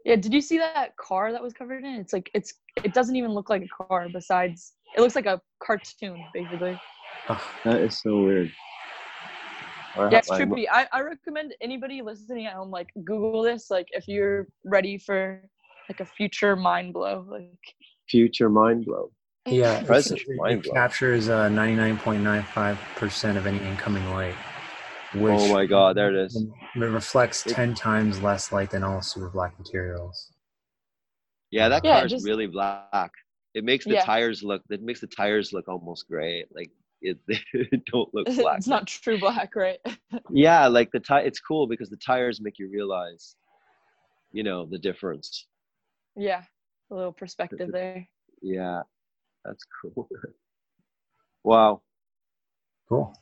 [0.04, 1.94] Yeah, did you see that car that was covered in?
[1.94, 2.54] It's like it's
[2.84, 4.08] it doesn't even look like a car.
[4.12, 6.80] Besides, it looks like a cartoon basically.
[7.28, 7.40] Ugh.
[7.64, 8.50] That is so weird.
[9.96, 10.66] I- Yeah, it's I- trippy.
[10.70, 13.70] I, I recommend anybody listening at home like Google this.
[13.70, 15.42] Like if you're ready for
[15.88, 17.24] like a future mind blow.
[17.28, 17.50] Like
[18.08, 19.10] Future mind blow.
[19.46, 20.72] Yeah, Present it, mind it blow.
[20.74, 24.34] captures uh, 99.95% of any incoming light.
[25.14, 26.36] Which Oh my god, there it is.
[26.74, 30.32] It reflects It- 10 times less light than all super black materials.
[31.50, 33.12] Yeah, that Yeah, car is really black.
[33.54, 34.04] It makes the Yeah.
[34.04, 34.62] tires look.
[34.68, 36.44] It makes the tires look almost gray.
[36.52, 36.70] Like
[37.02, 37.38] it, they
[37.92, 38.58] don't look black.
[38.58, 39.78] it's not true black, right?
[40.30, 41.24] Yeah, like the tire.
[41.24, 43.36] It's cool because the tires make you realize,
[44.32, 45.46] you know, the difference.
[46.16, 46.42] yeah,
[46.90, 48.08] a little perspective there.
[48.42, 48.82] Yeah,
[49.44, 50.08] that's cool.
[51.44, 51.82] wow.
[52.88, 53.14] Cool.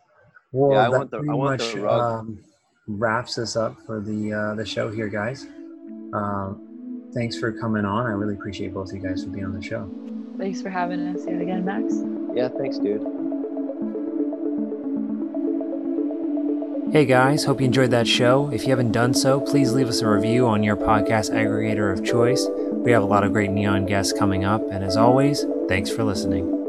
[0.53, 2.01] Well, Yeah, I that want the- I pretty want the much rug.
[2.01, 2.45] um,
[2.87, 5.47] wraps us up for the uh, the show here, guys.
[6.13, 8.07] Um, thanks for coming on.
[8.07, 9.91] I really appreciate both of you guys for being on the show.
[10.39, 11.95] Thanks for having us yet again, Max.
[12.35, 13.34] Yeah, thanks, dude.
[16.95, 18.49] Hey guys, hope you enjoyed that show.
[18.53, 22.05] If you haven't done so, please leave us a review on your podcast aggregator of
[22.05, 22.47] choice.
[22.71, 26.05] We have a lot of great neon guests coming up, and as always, thanks for
[26.05, 26.64] listening.